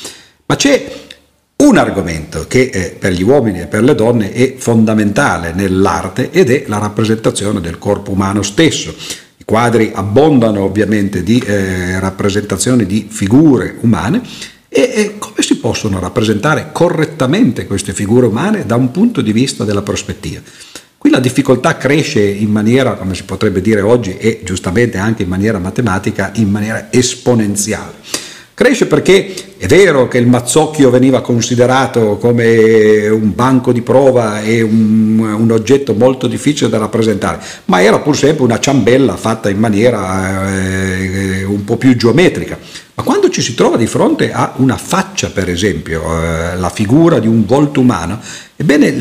Ma 0.47 0.57
c'è 0.57 0.91
un 1.61 1.77
argomento 1.77 2.47
che 2.47 2.71
eh, 2.73 2.97
per 2.97 3.13
gli 3.13 3.23
uomini 3.23 3.61
e 3.61 3.67
per 3.67 3.83
le 3.83 3.97
donne 3.97 4.33
è 4.33 4.55
fondamentale 4.57 5.53
nell'arte 5.53 6.31
ed 6.31 6.51
è 6.51 6.65
la 6.69 6.79
rappresentazione 6.79 7.61
del 7.61 7.79
corpo 7.79 8.13
umano 8.13 8.43
stesso. 8.43 8.95
I 9.37 9.45
quadri 9.45 9.91
abbondano 9.93 10.63
ovviamente 10.63 11.25
di 11.25 11.43
eh, 11.45 11.99
rappresentazioni 11.99 12.87
di 12.87 13.09
figure 13.11 13.75
umane 13.81 14.23
e, 14.69 14.93
e 14.95 15.15
come 15.19 15.43
si 15.43 15.57
possono 15.57 15.99
rappresentare 15.99 16.69
correttamente 16.71 17.67
queste 17.67 17.93
figure 17.93 18.27
umane 18.27 18.65
da 18.65 18.77
un 18.77 18.93
punto 18.93 19.21
di 19.21 19.33
vista 19.33 19.65
della 19.65 19.83
prospettiva. 19.83 20.41
Qui 20.97 21.11
la 21.11 21.21
difficoltà 21.21 21.77
cresce 21.77 22.23
in 22.23 22.51
maniera, 22.51 22.95
come 22.95 23.17
si 23.17 23.25
potrebbe 23.25 23.61
dire 23.61 23.81
oggi, 23.81 24.17
e 24.17 24.43
giustamente 24.45 24.97
anche 24.97 25.25
in 25.25 25.29
maniera 25.29 25.59
matematica, 25.59 26.31
in 26.35 26.51
maniera 26.51 26.87
esponenziale. 26.93 27.95
Cresce 28.55 28.87
perché 28.87 29.48
è 29.59 29.67
vero 29.67 30.07
che 30.07 30.19
il 30.19 30.29
mazzocchio 30.29 30.89
veniva 30.89 31.21
considerato 31.21 32.17
come 32.17 33.09
un 33.09 33.35
banco 33.35 33.73
di 33.73 33.83
prova 33.83 34.41
e 34.41 34.63
un, 34.63 35.19
un, 35.19 35.51
oggetto 35.51 35.95
molto 35.95 36.29
difficile 36.29 36.71
da 36.71 36.79
rappresentare, 36.79 37.41
ma 37.65 37.83
era 37.83 37.99
pur 37.99 38.17
sempre 38.17 38.45
una 38.45 38.61
ciambella 38.61 39.17
fatta 39.17 39.51
in 39.51 39.59
maniera 39.59 40.49
eh, 40.49 41.43
un 41.43 41.65
po' 41.65 41.77
più 41.77 41.97
geometrica. 41.97 42.57
Ma 42.95 43.03
quando 43.03 43.31
ci 43.31 43.43
si 43.43 43.55
trova 43.55 43.77
di 43.77 43.87
fronte 43.87 44.33
a 44.33 44.55
una 44.57 44.77
faccia, 44.77 45.31
per 45.31 45.49
esempio, 45.49 46.03
eh, 46.03 46.57
la 46.57 46.69
figura 46.69 47.21
di 47.21 47.29
un 47.29 47.45
volto 47.47 47.79
umano, 47.79 48.21
ebbene 48.57 48.93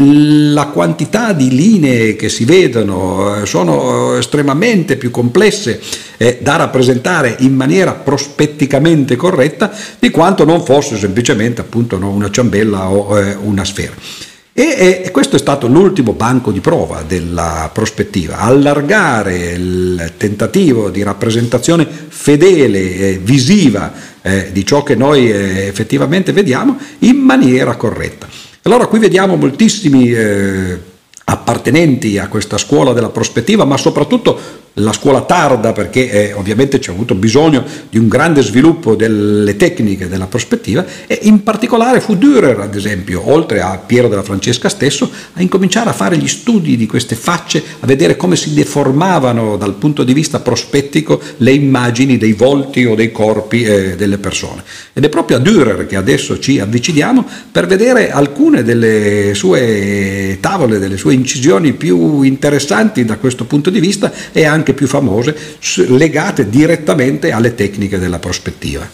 la 0.54 0.68
quantità 0.68 1.34
di 1.34 1.50
linee 1.50 2.16
che 2.16 2.30
si 2.30 2.46
vedono 2.46 3.42
eh, 3.42 3.48
sono 3.48 4.16
estremamente 4.16 4.98
più 4.98 5.10
complesse 5.10 5.82
eh, 6.18 6.38
da 6.42 6.58
rappresentare 6.58 7.38
in 7.40 7.56
maniera 7.56 7.94
prospetticamente 7.94 9.16
corretta 9.16 9.72
di 9.98 10.12
quanto 10.12 10.46
non 10.48 10.64
fosse 10.64 10.98
semplicemente 10.98 11.62
appunto 11.62 11.98
una 11.98 12.32
ciambella 12.32 12.90
o 12.90 13.20
eh, 13.20 13.36
una 13.36 13.66
sfera. 13.66 13.94
E, 14.54 15.04
e, 15.06 15.12
questo 15.12 15.36
è 15.36 15.40
stato 15.40 15.68
l'ultimo 15.68 16.14
banco 16.14 16.52
di 16.52 16.62
prova 16.62 17.04
della 17.04 17.70
prospettiva, 17.72 18.40
allargare 18.40 19.52
il 19.52 20.14
tentativo 20.18 20.90
di 20.90 21.04
rappresentazione 21.04 21.86
fedele, 21.86 22.96
e 22.96 23.20
visiva 23.22 23.94
eh, 24.24 24.50
di 24.52 24.66
ciò 24.66 24.82
che 24.82 24.96
noi 24.96 25.30
eh, 25.30 25.68
effettivamente 25.68 26.32
vediamo 26.32 26.76
in 27.00 27.18
maniera 27.18 27.76
corretta. 27.76 28.28
Allora 28.64 28.88
qui 28.88 28.98
vediamo 28.98 29.36
moltissimi 29.36 30.12
eh, 30.12 30.80
appartenenti 31.26 32.18
a 32.18 32.28
questa 32.28 32.58
scuola 32.58 32.94
della 32.94 33.10
prospettiva, 33.10 33.64
ma 33.64 33.78
soprattutto 33.78 34.40
la 34.80 34.94
scuola 34.94 35.22
tarda 35.22 35.72
perché 35.72 36.10
eh, 36.10 36.34
ovviamente 36.34 36.80
c'è 36.80 36.92
avuto 36.92 37.16
bisogno 37.16 37.64
di 37.90 37.98
un 37.98 38.08
grande 38.08 38.42
sviluppo 38.42 38.96
delle 38.96 39.56
tecniche 39.56 40.08
della 40.08 40.28
prospettiva 40.28 40.86
e 41.08 41.20
in 41.24 41.44
particolare 41.44 42.00
fu 42.00 42.16
Dürer 42.16 42.60
ad 42.60 42.76
esempio, 42.76 43.30
oltre 43.32 43.62
a 43.62 43.78
Piero 43.78 44.08
della 44.08 44.24
Francesca 44.24 44.70
stesso, 44.70 45.10
a 45.34 45.42
incominciare 45.42 45.90
a 45.90 45.94
fare 45.94 46.18
gli 46.18 46.28
studi 46.28 46.78
di 46.78 46.86
queste 46.86 47.16
facce, 47.16 47.64
a 47.80 47.86
vedere 47.86 48.16
come 48.16 48.36
si 48.36 48.54
deformavano 48.54 49.58
dal 49.58 49.74
punto 49.74 50.04
di 50.04 50.14
vista 50.14 50.40
prospettico 50.40 51.20
le 51.38 51.52
immagini 51.52 52.18
dei 52.18 52.34
volti 52.34 52.86
o 52.86 52.96
dei 52.96 53.12
corpi 53.12 53.64
eh, 53.64 53.96
delle 53.96 54.18
persone. 54.18 54.64
Ed 54.94 55.04
è 55.04 55.10
proprio 55.10 55.38
a 55.38 55.40
Dürer 55.40 55.86
che 55.86 55.96
adesso 55.96 56.40
ci 56.40 56.60
avviciniamo 56.60 57.26
per 57.52 57.68
vedere 57.68 58.12
alcune 58.12 58.64
delle 58.64 59.34
sue 59.34 60.38
tavole, 60.40 60.80
delle 60.80 60.98
sue 60.98 61.14
incisioni 61.14 61.74
più 61.74 62.22
interessanti 62.22 63.06
da 63.06 63.18
questo 63.18 63.46
punto 63.46 63.70
di 63.70 63.80
vista 63.80 64.12
e 64.32 64.46
anche 64.46 64.67
anche 64.68 64.74
più 64.74 64.88
famose, 64.88 65.36
legate 65.88 66.50
direttamente 66.50 67.32
alle 67.32 67.56
tecniche 67.56 68.00
della 68.00 68.20
prospettiva. 68.20 68.90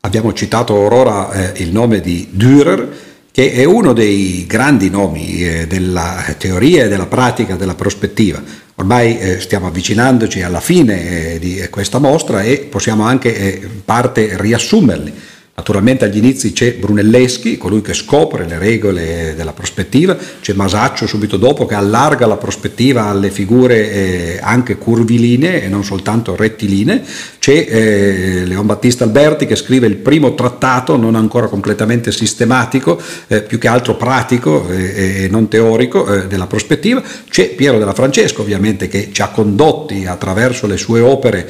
Abbiamo 0.00 0.32
citato 0.32 0.74
ora 0.74 1.52
eh, 1.52 1.62
il 1.62 1.70
nome 1.70 2.00
di 2.00 2.28
Dürer, 2.30 3.10
che 3.30 3.52
è 3.52 3.64
uno 3.64 3.92
dei 3.92 4.46
grandi 4.46 4.90
nomi 4.90 5.42
eh, 5.42 5.66
della 5.66 6.22
teoria 6.38 6.84
e 6.84 6.88
della 6.88 7.06
pratica 7.06 7.56
della 7.56 7.74
prospettiva. 7.74 8.42
Ormai 8.76 9.18
eh, 9.18 9.40
stiamo 9.40 9.66
avvicinandoci 9.66 10.42
alla 10.42 10.60
fine 10.60 11.34
eh, 11.34 11.38
di 11.38 11.66
questa 11.70 11.98
mostra 11.98 12.42
e 12.42 12.58
possiamo 12.58 13.04
anche 13.04 13.34
eh, 13.34 13.60
in 13.62 13.84
parte 13.84 14.36
riassumerli. 14.38 15.12
Naturalmente 15.54 16.06
agli 16.06 16.16
inizi 16.16 16.54
c'è 16.54 16.76
Brunelleschi, 16.76 17.58
colui 17.58 17.82
che 17.82 17.92
scopre 17.92 18.46
le 18.46 18.58
regole 18.58 19.34
della 19.36 19.52
prospettiva, 19.52 20.16
c'è 20.40 20.54
Masaccio 20.54 21.06
subito 21.06 21.36
dopo 21.36 21.66
che 21.66 21.74
allarga 21.74 22.26
la 22.26 22.38
prospettiva 22.38 23.04
alle 23.04 23.30
figure 23.30 23.92
eh, 23.92 24.38
anche 24.40 24.78
curvilinee 24.78 25.62
e 25.62 25.68
non 25.68 25.84
soltanto 25.84 26.34
rettilinee, 26.36 27.02
c'è 27.38 27.66
eh, 27.68 28.46
Leon 28.46 28.64
Battista 28.64 29.04
Alberti 29.04 29.44
che 29.44 29.54
scrive 29.54 29.86
il 29.86 29.96
primo 29.96 30.34
trattato, 30.34 30.96
non 30.96 31.16
ancora 31.16 31.48
completamente 31.48 32.12
sistematico, 32.12 32.98
eh, 33.26 33.42
più 33.42 33.58
che 33.58 33.68
altro 33.68 33.96
pratico 33.96 34.70
e 34.70 35.28
non 35.30 35.48
teorico 35.48 36.04
della 36.28 36.46
prospettiva, 36.46 37.02
c'è 37.28 37.50
Piero 37.50 37.78
della 37.78 37.92
Francesco 37.92 38.40
ovviamente 38.40 38.88
che 38.88 39.10
ci 39.12 39.20
ha 39.20 39.28
condotti 39.28 40.06
attraverso 40.06 40.66
le 40.66 40.78
sue 40.78 41.00
opere 41.00 41.46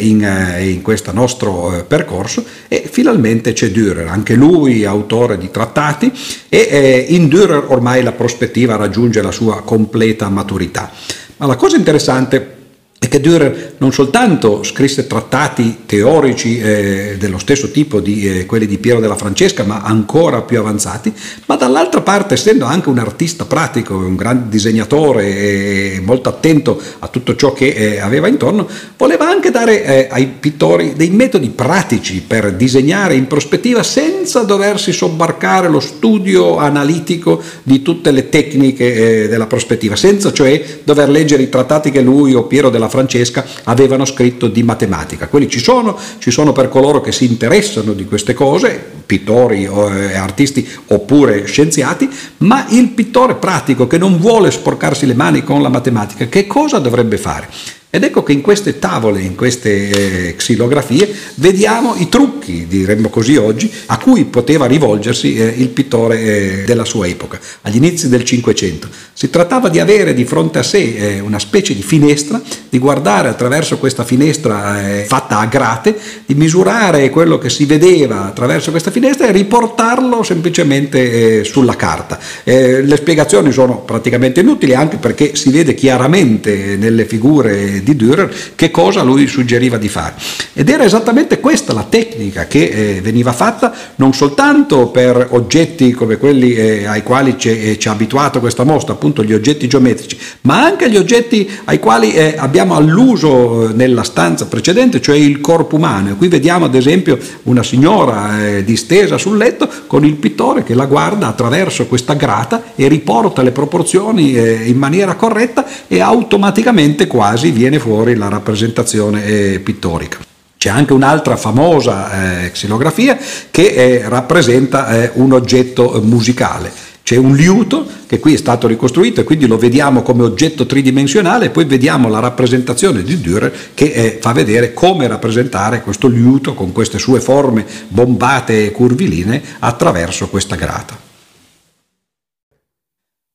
in 0.00 0.80
questo 0.80 1.12
nostro 1.12 1.84
percorso 1.86 2.44
e 2.68 2.88
finalmente 2.90 3.41
ovviamente 3.42 3.52
c'è 3.52 3.70
Dürer, 3.70 4.06
anche 4.06 4.34
lui 4.34 4.84
autore 4.84 5.36
di 5.36 5.50
trattati 5.50 6.12
e 6.48 6.68
eh, 6.70 7.06
in 7.08 7.28
Dürer 7.28 7.64
ormai 7.66 8.02
la 8.02 8.12
prospettiva 8.12 8.76
raggiunge 8.76 9.20
la 9.20 9.32
sua 9.32 9.62
completa 9.62 10.28
maturità. 10.28 10.90
Ma 11.38 11.46
la 11.46 11.56
cosa 11.56 11.76
interessante 11.76 12.60
e 13.02 13.08
che 13.08 13.18
Dürer 13.18 13.74
non 13.78 13.92
soltanto 13.92 14.62
scrisse 14.62 15.08
trattati 15.08 15.78
teorici 15.86 16.60
eh, 16.60 17.16
dello 17.18 17.36
stesso 17.36 17.72
tipo 17.72 17.98
di 17.98 18.28
eh, 18.28 18.46
quelli 18.46 18.64
di 18.64 18.78
Piero 18.78 19.00
della 19.00 19.16
Francesca, 19.16 19.64
ma 19.64 19.80
ancora 19.80 20.42
più 20.42 20.60
avanzati, 20.60 21.12
ma 21.46 21.56
dall'altra 21.56 22.00
parte, 22.00 22.34
essendo 22.34 22.64
anche 22.64 22.90
un 22.90 22.98
artista 22.98 23.44
pratico, 23.44 23.96
un 23.96 24.14
grande 24.14 24.48
disegnatore 24.48 25.24
e 25.24 26.00
molto 26.00 26.28
attento 26.28 26.80
a 27.00 27.08
tutto 27.08 27.34
ciò 27.34 27.52
che 27.52 27.70
eh, 27.70 27.98
aveva 27.98 28.28
intorno, 28.28 28.68
voleva 28.96 29.28
anche 29.28 29.50
dare 29.50 29.84
eh, 29.84 30.06
ai 30.08 30.26
pittori 30.26 30.92
dei 30.94 31.10
metodi 31.10 31.48
pratici 31.48 32.22
per 32.24 32.52
disegnare 32.52 33.16
in 33.16 33.26
prospettiva 33.26 33.82
senza 33.82 34.44
doversi 34.44 34.92
sobbarcare 34.92 35.68
lo 35.68 35.80
studio 35.80 36.58
analitico 36.58 37.42
di 37.64 37.82
tutte 37.82 38.12
le 38.12 38.28
tecniche 38.28 39.24
eh, 39.24 39.28
della 39.28 39.48
prospettiva, 39.48 39.96
senza 39.96 40.32
cioè 40.32 40.62
dover 40.84 41.08
leggere 41.08 41.42
i 41.42 41.48
trattati 41.48 41.90
che 41.90 42.00
lui 42.00 42.34
o 42.34 42.44
Piero 42.44 42.70
della 42.70 42.90
Francesca 42.92 43.44
avevano 43.64 44.04
scritto 44.04 44.48
di 44.48 44.62
matematica. 44.62 45.28
Quelli 45.28 45.48
ci 45.48 45.58
sono, 45.58 45.98
ci 46.18 46.30
sono 46.30 46.52
per 46.52 46.68
coloro 46.68 47.00
che 47.00 47.10
si 47.10 47.24
interessano 47.24 47.94
di 47.94 48.04
queste 48.04 48.34
cose, 48.34 48.84
pittori, 49.06 49.64
eh, 49.64 50.14
artisti 50.14 50.68
oppure 50.88 51.46
scienziati, 51.46 52.08
ma 52.38 52.66
il 52.68 52.90
pittore 52.90 53.36
pratico 53.36 53.86
che 53.86 53.96
non 53.96 54.18
vuole 54.18 54.50
sporcarsi 54.50 55.06
le 55.06 55.14
mani 55.14 55.42
con 55.42 55.62
la 55.62 55.70
matematica, 55.70 56.26
che 56.26 56.46
cosa 56.46 56.78
dovrebbe 56.78 57.16
fare? 57.16 57.48
Ed 57.94 58.04
ecco 58.04 58.22
che 58.22 58.32
in 58.32 58.40
queste 58.40 58.78
tavole, 58.78 59.20
in 59.20 59.34
queste 59.34 60.28
eh, 60.30 60.34
xilografie, 60.34 61.14
vediamo 61.34 61.94
i 61.94 62.08
trucchi, 62.08 62.66
diremmo 62.66 63.10
così 63.10 63.36
oggi, 63.36 63.70
a 63.88 63.98
cui 63.98 64.24
poteva 64.24 64.64
rivolgersi 64.64 65.36
eh, 65.36 65.52
il 65.58 65.68
pittore 65.68 66.18
eh, 66.22 66.64
della 66.64 66.86
sua 66.86 67.06
epoca, 67.06 67.38
agli 67.60 67.76
inizi 67.76 68.08
del 68.08 68.24
Cinquecento. 68.24 68.88
Si 69.12 69.28
trattava 69.28 69.68
di 69.68 69.78
avere 69.78 70.14
di 70.14 70.24
fronte 70.24 70.58
a 70.58 70.62
sé 70.62 70.78
eh, 70.78 71.20
una 71.20 71.38
specie 71.38 71.74
di 71.74 71.82
finestra, 71.82 72.40
di 72.70 72.78
guardare 72.78 73.28
attraverso 73.28 73.76
questa 73.76 74.04
finestra 74.04 74.88
eh, 74.88 75.04
fatta 75.04 75.40
a 75.40 75.44
grate, 75.44 75.94
di 76.24 76.34
misurare 76.34 77.10
quello 77.10 77.36
che 77.36 77.50
si 77.50 77.66
vedeva 77.66 78.24
attraverso 78.24 78.70
questa 78.70 78.90
finestra 78.90 79.26
e 79.28 79.32
riportarlo 79.32 80.22
semplicemente 80.22 81.40
eh, 81.40 81.44
sulla 81.44 81.76
carta. 81.76 82.18
le 82.44 82.96
spiegazioni 82.96 83.52
sono 83.52 83.80
praticamente 83.80 84.40
inutili 84.40 84.72
anche 84.74 84.96
perché 84.96 85.36
si 85.36 85.50
vede 85.50 85.74
chiaramente 85.74 86.76
nelle 86.78 87.04
figure 87.04 87.80
di 87.82 87.96
Dürer 87.96 88.30
che 88.54 88.70
cosa 88.70 89.02
lui 89.02 89.26
suggeriva 89.26 89.76
di 89.76 89.88
fare. 89.88 90.14
Ed 90.52 90.68
era 90.68 90.84
esattamente 90.84 91.40
questa 91.40 91.72
la 91.72 91.86
tecnica 91.88 92.46
che 92.46 92.64
eh, 92.64 93.00
veniva 93.00 93.32
fatta 93.32 93.72
non 93.96 94.12
soltanto 94.14 94.88
per 94.88 95.28
oggetti 95.30 95.92
come 95.92 96.16
quelli 96.16 96.54
eh, 96.54 96.86
ai 96.86 97.02
quali 97.02 97.36
ci, 97.38 97.48
eh, 97.48 97.78
ha 97.82 97.90
abituato 97.90 98.40
questa 98.40 98.64
mostra, 98.64 98.92
appunto 98.92 99.24
gli 99.24 99.32
oggetti 99.32 99.66
geometrici, 99.66 100.18
ma 100.42 100.62
anche 100.62 100.90
gli 100.90 100.96
oggetti 100.96 101.48
ai 101.64 101.78
quali 101.78 102.12
eh, 102.12 102.34
abbiamo 102.36 102.74
alluso 102.74 103.68
eh, 103.68 103.72
nella 103.72 104.02
stanza 104.02 104.46
precedente, 104.46 105.00
cioè 105.00 105.16
il 105.16 105.40
corpo 105.40 105.76
umano. 105.76 106.16
Qui 106.16 106.28
vediamo 106.28 106.66
ad 106.66 106.74
esempio 106.74 107.18
una 107.44 107.62
signora 107.62 108.46
eh, 108.46 108.64
distesa 108.64 109.18
sul 109.18 109.36
letto 109.36 109.68
con 109.86 110.04
il 110.04 110.14
pittore 110.14 110.62
che 110.62 110.74
la 110.74 110.86
guarda 110.86 111.28
attraverso 111.28 111.86
questa 111.86 112.14
grata 112.14 112.62
e 112.74 112.88
riporta 112.88 113.42
le 113.42 113.50
proporzioni 113.50 114.30
in 114.32 114.76
maniera 114.76 115.14
corretta 115.14 115.66
e 115.88 116.00
automaticamente 116.00 117.06
quasi 117.06 117.50
viene 117.50 117.71
viene 117.72 117.78
fuori 117.78 118.14
la 118.16 118.28
rappresentazione 118.28 119.58
pittorica. 119.60 120.18
C'è 120.58 120.68
anche 120.68 120.92
un'altra 120.92 121.36
famosa 121.36 122.44
eh, 122.44 122.50
xilografia 122.50 123.18
che 123.50 123.68
eh, 123.68 124.08
rappresenta 124.08 124.88
eh, 124.88 125.10
un 125.14 125.32
oggetto 125.32 126.00
musicale. 126.04 126.70
C'è 127.02 127.16
un 127.16 127.34
liuto 127.34 127.84
che 128.06 128.20
qui 128.20 128.34
è 128.34 128.36
stato 128.36 128.68
ricostruito 128.68 129.20
e 129.20 129.24
quindi 129.24 129.46
lo 129.46 129.58
vediamo 129.58 130.02
come 130.02 130.22
oggetto 130.22 130.66
tridimensionale 130.66 131.50
poi 131.50 131.64
vediamo 131.64 132.08
la 132.08 132.20
rappresentazione 132.20 133.02
di 133.02 133.20
Dürer 133.20 133.52
che 133.74 133.86
eh, 133.86 134.18
fa 134.20 134.32
vedere 134.32 134.72
come 134.72 135.08
rappresentare 135.08 135.82
questo 135.82 136.06
liuto 136.06 136.54
con 136.54 136.70
queste 136.70 136.98
sue 136.98 137.20
forme 137.20 137.66
bombate 137.88 138.66
e 138.66 138.70
curviline 138.70 139.42
attraverso 139.58 140.28
questa 140.28 140.54
grata. 140.54 141.11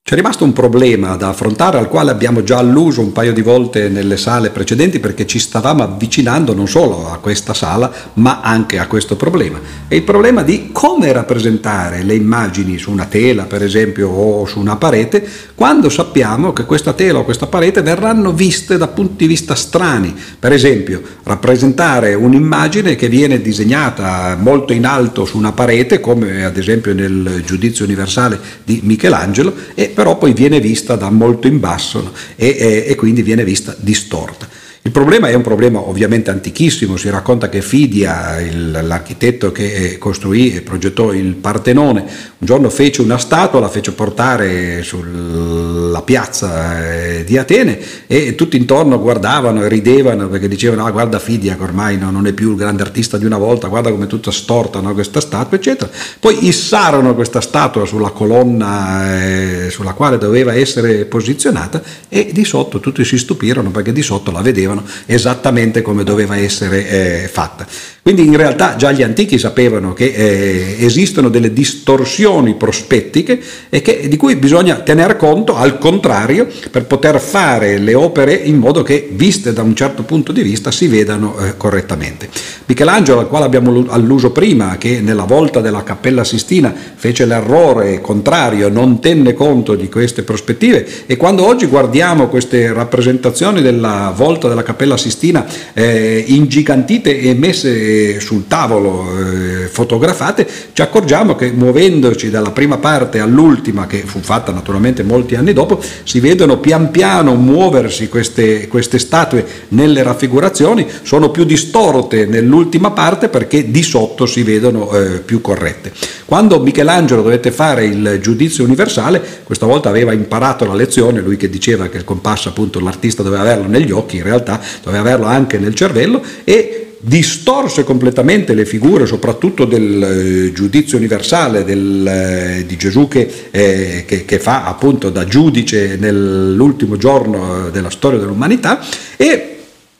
C'è 0.07 0.15
rimasto 0.15 0.45
un 0.45 0.53
problema 0.53 1.17
da 1.17 1.27
affrontare 1.27 1.77
al 1.77 1.89
quale 1.89 2.11
abbiamo 2.11 2.41
già 2.41 2.59
alluso 2.59 3.01
un 3.01 3.11
paio 3.11 3.33
di 3.33 3.41
volte 3.41 3.89
nelle 3.89 4.15
sale 4.15 4.51
precedenti 4.51 5.01
perché 5.01 5.27
ci 5.27 5.37
stavamo 5.37 5.83
avvicinando 5.83 6.53
non 6.53 6.69
solo 6.69 7.11
a 7.11 7.17
questa 7.17 7.53
sala 7.53 7.91
ma 8.13 8.39
anche 8.39 8.79
a 8.79 8.87
questo 8.87 9.17
problema. 9.17 9.59
È 9.85 9.95
il 9.95 10.03
problema 10.03 10.43
di 10.43 10.69
come 10.71 11.11
rappresentare 11.11 12.03
le 12.03 12.15
immagini 12.15 12.77
su 12.77 12.89
una 12.89 13.03
tela 13.03 13.43
per 13.43 13.61
esempio 13.61 14.07
o 14.07 14.45
su 14.45 14.61
una 14.61 14.77
parete 14.77 15.27
quando 15.53 15.89
sappiamo 15.89 16.53
che 16.53 16.63
questa 16.63 16.93
tela 16.93 17.19
o 17.19 17.25
questa 17.25 17.47
parete 17.47 17.81
verranno 17.81 18.31
viste 18.31 18.77
da 18.77 18.87
punti 18.87 19.15
di 19.17 19.27
vista 19.27 19.55
strani. 19.55 20.15
Per 20.39 20.53
esempio 20.53 21.01
rappresentare 21.23 22.13
un'immagine 22.13 22.95
che 22.95 23.09
viene 23.09 23.41
disegnata 23.41 24.37
molto 24.39 24.71
in 24.71 24.85
alto 24.85 25.25
su 25.25 25.37
una 25.37 25.51
parete 25.51 25.99
come 25.99 26.45
ad 26.45 26.55
esempio 26.55 26.93
nel 26.93 27.43
giudizio 27.45 27.83
universale 27.83 28.39
di 28.63 28.79
Michelangelo 28.85 29.53
e 29.75 29.95
però 29.97 30.15
poi 30.15 30.31
viene 30.31 30.60
vista 30.60 30.95
da 30.95 31.10
molto 31.10 31.47
in 31.47 31.60
basso 31.60 32.13
e, 32.36 32.55
e, 32.60 32.86
e 32.88 32.93
quindi 32.93 33.23
viene 33.23 33.43
vista 33.43 33.75
distorta. 33.79 34.47
Il 34.88 34.93
problema 34.93 35.28
è 35.28 35.34
un 35.34 35.41
problema 35.41 35.80
ovviamente 35.80 36.32
antichissimo, 36.32 36.95
si 36.95 37.10
racconta 37.10 37.50
che 37.50 37.62
Fidia, 37.62 38.39
il, 38.39 38.71
l'architetto 38.71 39.52
che 39.52 39.97
costruì 40.00 40.56
e 40.56 40.62
progettò 40.62 41.12
il 41.12 41.36
Partenone, 41.36 42.00
un 42.00 42.47
giorno 42.47 42.69
fece 42.69 43.02
una 43.02 43.17
statua, 43.17 43.60
la 43.60 43.67
fece 43.67 43.91
portare 43.91 44.84
sulla 44.84 46.02
piazza 46.04 46.88
eh, 46.88 47.26
di 47.26 47.38
Atene 47.38 47.78
e 48.08 48.36
tutti 48.36 48.56
intorno 48.56 48.97
guardavano 49.02 49.62
e 49.62 49.67
ridevano 49.67 50.30
perché 50.30 50.47
dicevano 50.47 50.86
ah, 50.86 50.91
guarda 50.91 51.19
Fidia 51.19 51.58
che 51.58 51.63
ormai 51.63 51.97
no, 51.97 52.10
non 52.10 52.26
è 52.26 52.32
più 52.32 52.52
il 52.52 52.56
grande 52.56 52.82
artista 52.82 53.17
di 53.17 53.26
una 53.26 53.38
volta, 53.38 53.67
guarda 53.67 53.91
come 53.91 54.06
è 54.06 54.08
tutta 54.08 54.32
storta 54.32 54.80
no, 54.80 54.93
questa 54.93 55.19
statua 55.19 55.58
eccetera. 55.58 55.91
Poi 56.17 56.47
issarono 56.47 57.13
questa 57.13 57.41
statua 57.41 57.86
sulla 57.86 58.12
colonna 58.12 59.17
eh, 59.17 59.69
sulla 59.69 59.91
quale 59.91 60.17
doveva 60.17 60.54
essere 60.54 61.04
posizionata 61.04 61.82
e 62.08 62.30
di 62.32 62.45
sotto 62.45 62.80
tutti 62.80 63.04
si 63.04 63.17
stupirono 63.17 63.69
perché 63.69 63.91
di 63.91 64.02
sotto 64.02 64.32
la 64.32 64.39
vedevano 64.41 64.76
esattamente 65.05 65.81
come 65.81 66.03
doveva 66.03 66.37
essere 66.37 67.23
eh, 67.23 67.27
fatta. 67.27 67.65
Quindi 68.07 68.25
in 68.25 68.37
realtà 68.37 68.77
già 68.77 68.93
gli 68.93 69.03
antichi 69.03 69.37
sapevano 69.37 69.91
che 69.91 70.05
eh, 70.05 70.77
esistono 70.79 71.27
delle 71.27 71.51
distorsioni 71.51 72.55
prospettiche 72.55 73.37
e 73.67 73.81
che, 73.81 74.07
di 74.07 74.15
cui 74.15 74.37
bisogna 74.37 74.75
tener 74.75 75.17
conto 75.17 75.57
al 75.57 75.77
contrario 75.77 76.47
per 76.71 76.85
poter 76.85 77.19
fare 77.19 77.77
le 77.77 77.95
opere 77.95 78.33
in 78.33 78.59
modo 78.59 78.81
che 78.81 79.09
viste 79.11 79.51
da 79.51 79.61
un 79.61 79.75
certo 79.75 80.03
punto 80.03 80.31
di 80.31 80.41
vista 80.41 80.71
si 80.71 80.87
vedano 80.87 81.37
eh, 81.37 81.57
correttamente. 81.57 82.29
Michelangelo, 82.67 83.19
al 83.19 83.27
quale 83.27 83.43
abbiamo 83.43 83.83
alluso 83.89 84.31
prima, 84.31 84.77
che 84.77 85.01
nella 85.01 85.25
volta 85.25 85.59
della 85.59 85.83
Cappella 85.83 86.23
Sistina 86.23 86.73
fece 86.95 87.25
l'errore 87.25 87.99
contrario, 87.99 88.69
non 88.69 89.01
tenne 89.01 89.33
conto 89.33 89.75
di 89.75 89.89
queste 89.89 90.23
prospettive 90.23 90.87
e 91.07 91.17
quando 91.17 91.45
oggi 91.45 91.65
guardiamo 91.65 92.29
queste 92.29 92.71
rappresentazioni 92.71 93.61
della 93.61 94.13
volta 94.15 94.47
della 94.47 94.63
Cappella 94.63 94.95
Sistina 94.95 95.45
eh, 95.73 96.23
ingigantite 96.25 97.19
e 97.19 97.33
messe 97.33 97.95
sul 98.19 98.47
tavolo, 98.47 99.05
eh, 99.17 99.67
fotografate, 99.67 100.47
ci 100.73 100.81
accorgiamo 100.81 101.36
che 101.36 101.51
muovendoci 101.51 102.29
dalla 102.29 102.51
prima 102.51 102.77
parte 102.77 103.19
all'ultima, 103.19 103.88
che 103.88 104.03
fu 104.05 104.19
fatta 104.19 104.51
naturalmente 104.51 105.03
molti 105.03 105.36
anni 105.36 105.53
dopo, 105.53 105.81
si 106.03 106.19
vedono 106.19 106.57
pian 106.57 106.91
piano 106.91 107.36
muoversi 107.36 108.10
queste, 108.10 108.67
queste 108.67 109.00
statue 109.00 109.45
nelle 109.69 110.04
raffigurazioni, 110.04 110.87
sono 111.02 111.29
più 111.29 111.43
distorte 111.43 112.25
nell'ultima 112.25 112.91
parte 112.91 113.29
perché 113.29 113.69
di 113.69 113.83
sotto 113.83 114.25
si 114.25 114.43
vedono 114.43 114.91
eh, 114.91 115.19
più 115.19 115.41
corrette. 115.41 115.91
Quando 116.25 116.60
Michelangelo 116.60 117.21
dovette 117.21 117.52
fare 117.52 117.85
il 117.85 118.19
giudizio 118.21 118.63
universale, 118.63 119.21
questa 119.43 119.65
volta 119.65 119.89
aveva 119.89 120.13
imparato 120.13 120.65
la 120.65 120.73
lezione, 120.73 121.21
lui 121.21 121.37
che 121.37 121.50
diceva 121.50 121.87
che 121.87 121.98
il 121.98 122.04
compasso 122.04 122.50
appunto 122.50 122.79
l'artista 122.79 123.23
doveva 123.23 123.41
averlo 123.43 123.67
negli 123.67 123.91
occhi, 123.91 124.17
in 124.17 124.23
realtà 124.23 124.60
doveva 124.83 125.02
averlo 125.02 125.25
anche 125.25 125.58
nel 125.58 125.73
cervello 125.73 126.21
e 126.43 126.87
distorse 127.00 127.83
completamente 127.83 128.54
le 128.54 128.65
figure, 128.65 129.06
soprattutto 129.06 129.65
del 129.65 130.04
eh, 130.50 130.52
giudizio 130.52 130.98
universale 130.98 131.63
del, 131.63 132.08
eh, 132.08 132.65
di 132.65 132.75
Gesù 132.75 133.08
che, 133.08 133.29
eh, 133.52 134.04
che, 134.06 134.25
che, 134.25 134.39
fa 134.39 134.65
appunto 134.65 135.10
da 135.10 135.25
giudice 135.25 135.95
nell'ultimo 135.98 136.98
giorno 136.98 137.69
della 137.69 137.89
storia 137.89 138.19
dell'umanità 138.19 138.79
e 139.15 139.46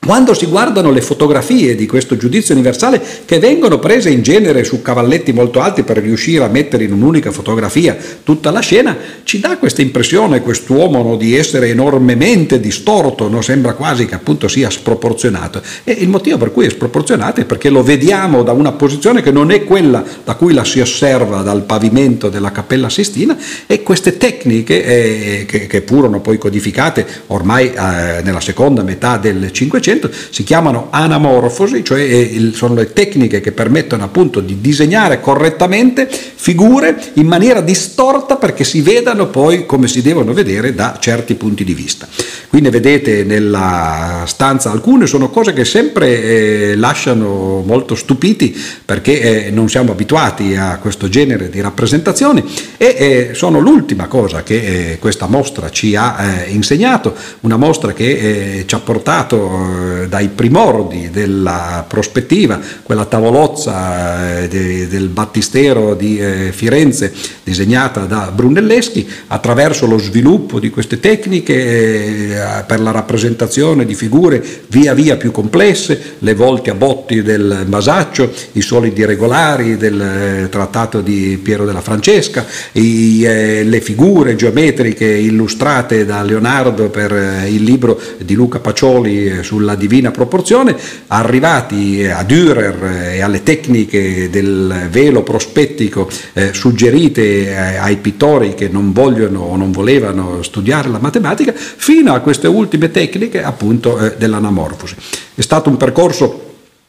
quando 0.08 0.34
si 0.34 0.45
guardano 0.45 0.89
le 0.91 1.01
fotografie 1.01 1.76
di 1.76 1.86
questo 1.86 2.16
giudizio 2.16 2.53
universale 2.53 3.03
che 3.26 3.39
vengono 3.39 3.78
prese 3.78 4.10
in 4.10 4.22
genere 4.22 4.64
su 4.64 4.82
cavalletti 4.82 5.34
molto 5.34 5.60
alti 5.60 5.84
per 5.84 5.97
riuscire 5.97 6.45
a 6.45 6.47
mettere 6.47 6.86
in 6.86 6.93
un'unica 6.93 7.30
fotografia 7.30 7.97
tutta 8.24 8.49
la 8.49 8.62
scena, 8.62 8.95
ci 9.24 9.41
dà 9.41 9.58
questa 9.58 9.82
impressione 9.82 10.41
quest'uomo 10.41 11.03
no, 11.03 11.18
di 11.18 11.36
essere 11.36 11.68
enormemente 11.68 12.62
distorto, 12.62 13.28
no? 13.28 13.41
sembra 13.41 13.74
quasi 13.74 14.05
che 14.05 14.16
appunto 14.16 14.47
sia 14.47 14.70
sproporzionato. 14.70 15.62
E 15.84 15.91
il 15.91 16.08
motivo 16.08 16.38
per 16.38 16.53
cui 16.53 16.68
è 16.68 16.70
sproporzionato 16.70 17.41
è 17.41 17.45
perché 17.45 17.68
lo 17.68 17.84
vediamo 17.84 18.43
da 18.43 18.53
una 18.53 18.72
posizione 18.72 19.22
che 19.22 19.32
non 19.32 19.51
è 19.51 19.66
quella 19.66 20.05
da 20.24 20.36
cui 20.36 20.53
la 20.53 20.64
si 20.64 20.80
osserva 20.80 21.41
dal 21.41 21.64
pavimento 21.64 22.30
della 22.30 22.53
Cappella 22.53 22.89
Sistina 22.89 23.38
e 23.66 23.84
queste 23.84 24.16
tecniche 24.16 24.86
eh, 24.86 25.45
che, 25.45 25.68
che, 25.68 25.84
furono 25.86 26.22
poi 26.22 26.38
codificate 26.38 27.05
ormai 27.28 27.74
eh, 27.74 28.22
nella 28.24 28.39
seconda 28.39 28.84
metà 28.84 29.18
del 29.18 29.51
Cinquecento 29.51 29.95
si 30.30 30.43
chiamano 30.43 30.88
anamorfosi, 30.89 31.84
cioè 31.84 32.02
eh, 32.02 32.52
sono 32.54 32.76
le 32.76 32.93
tecniche 32.93 33.41
che 33.41 33.52
permettono 33.52 34.04
appunto 34.04 34.39
di 34.39 34.62
disegnare 34.62 35.20
correttamente 35.20 36.08
figure 36.10 36.98
in 37.14 37.28
maniera 37.28 37.62
distorta 37.62 38.36
perché 38.36 38.64
si 38.64 38.82
vedano 38.82 39.28
poi 39.28 39.66
come 39.66 39.88
si 39.88 40.02
devono 40.02 40.34
vedere 40.34 40.74
da 40.74 40.98
certi 41.00 41.36
punti 41.36 41.64
di 41.64 41.74
vista. 41.74 42.08
Qui 42.48 42.62
ne 42.62 42.70
vedete 42.70 43.24
nella 43.24 44.24
stanza 44.26 44.72
alcune, 44.72 45.06
sono 45.08 45.30
cose 45.30 45.54
che 45.54 45.66
sempre 45.66 46.22
eh, 46.24 46.76
lasciano 46.76 47.64
molto 47.66 47.95
stupiti 47.95 48.56
perché 48.86 49.48
eh, 49.48 49.52
non 49.52 49.70
siamo 49.70 49.91
abituati 49.91 50.56
a 50.56 50.78
questo 50.80 51.10
genere 51.10 51.50
di 51.50 51.60
rappresentazioni 51.60 52.43
e 52.78 53.32
sono 53.34 53.60
l'ultima 53.60 54.08
cosa 54.08 54.43
che 54.43 54.98
questa 55.00 55.28
mostra 55.28 55.70
ci 55.70 55.95
ha 55.95 56.45
insegnato, 56.48 57.14
una 57.41 57.58
mostra 57.58 57.93
che 57.93 58.64
ci 58.66 58.76
ha 58.76 58.80
portato 58.80 59.77
eh, 59.78 60.08
dai 60.08 60.30
primordi 60.30 61.10
della 61.12 61.86
prospettiva, 61.88 62.60
quella 62.84 63.06
tavolozza 63.06 64.40
eh, 64.40 64.48
de, 64.48 64.88
del 64.88 65.08
battistero 65.08 65.94
di 65.94 66.20
eh, 66.20 66.52
Firenze 66.52 67.14
disegnata 67.44 68.02
da 68.02 68.32
Brunelleschi, 68.34 69.08
attraverso 69.28 69.86
lo 69.86 69.98
sviluppo 69.98 70.60
di 70.60 70.70
queste 70.70 71.00
tecniche 71.00 71.54
eh, 71.54 72.64
per 72.66 72.80
la 72.80 72.92
rappresentazione 72.92 73.86
di 73.86 73.96
figure 73.96 74.44
via 74.68 74.94
via 74.94 75.18
più 75.18 75.32
complesse, 75.32 76.16
le 76.20 76.34
volte 76.34 76.70
a 76.70 76.74
botti 76.74 77.22
del 77.22 77.66
Masaccio, 77.68 78.32
i 78.54 78.62
solidi 78.62 79.06
regolari 79.06 79.78
del 79.78 80.48
trattato 80.50 81.02
di 81.02 81.40
Piero 81.42 81.66
della 81.66 81.82
Francesca, 81.82 82.46
i, 82.74 83.20
le 83.22 83.82
figure 83.82 84.36
geometriche 84.36 85.06
illustrate 85.06 86.06
da 86.06 86.22
Leonardo 86.24 86.90
per 86.90 87.46
il 87.48 87.64
libro 87.64 88.00
di 88.18 88.34
Luca 88.34 88.60
Pacioli 88.60 89.44
sulla 89.44 89.66
divina 89.76 90.11
proporzione, 90.11 90.76
arrivati 91.07 92.05
a 92.05 92.24
Dürer 92.24 93.13
e 93.13 93.22
alle 93.22 93.43
tecniche 93.43 94.30
del 94.30 94.88
velo 94.89 95.24
prospettico 95.24 96.09
eh, 96.34 96.53
suggerite 96.53 97.49
eh, 97.49 97.78
ai 97.78 97.97
pittori 97.97 98.53
che 98.53 98.68
non 98.68 98.91
vogliono 98.91 99.39
o 99.41 99.55
non 99.55 99.72
volevano 99.72 100.41
studiare 100.43 100.89
la 100.89 100.99
matematica, 100.99 101.53
fino 101.53 102.13
a 102.13 102.20
queste 102.20 102.47
ultime 102.47 102.91
tecniche 102.91 103.43
appunto 103.43 103.97
eh, 103.99 104.15
dell'anamorfosi. 104.18 104.95
È 105.36 105.41
stato 105.41 105.70
un 105.70 105.78
percorso 105.78 106.47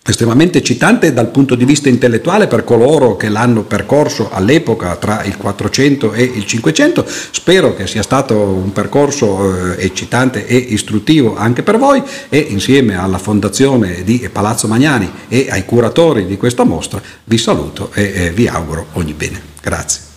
estremamente 0.09 0.59
eccitante 0.59 1.13
dal 1.13 1.29
punto 1.29 1.55
di 1.55 1.65
vista 1.65 1.89
intellettuale 1.89 2.47
per 2.47 2.65
coloro 2.65 3.17
che 3.17 3.29
l'hanno 3.29 3.63
percorso 3.63 4.31
all'epoca 4.33 4.97
tra 4.97 5.23
il 5.25 5.37
400 5.37 6.13
e 6.15 6.23
il 6.23 6.45
500. 6.45 7.05
Spero 7.31 7.75
che 7.75 7.87
sia 7.87 8.03
stato 8.03 8.37
un 8.39 8.73
percorso 8.73 9.75
eh, 9.77 9.85
eccitante 9.85 10.47
e 10.47 10.57
istruttivo 10.57 11.37
anche 11.37 11.63
per 11.63 11.77
voi 11.77 12.03
e 12.29 12.39
insieme 12.39 12.99
alla 12.99 13.19
fondazione 13.19 14.03
di 14.03 14.29
Palazzo 14.33 14.67
Magnani 14.67 15.11
e 15.29 15.49
ai 15.51 15.65
curatori 15.65 16.27
di 16.27 16.37
questa 16.37 16.65
mostra 16.65 17.01
vi 17.25 17.39
saluto 17.39 17.91
e 17.93 18.33
vi 18.35 18.49
auguro 18.49 18.87
ogni 18.93 19.13
bene. 19.13 19.41
Grazie. 19.61 20.08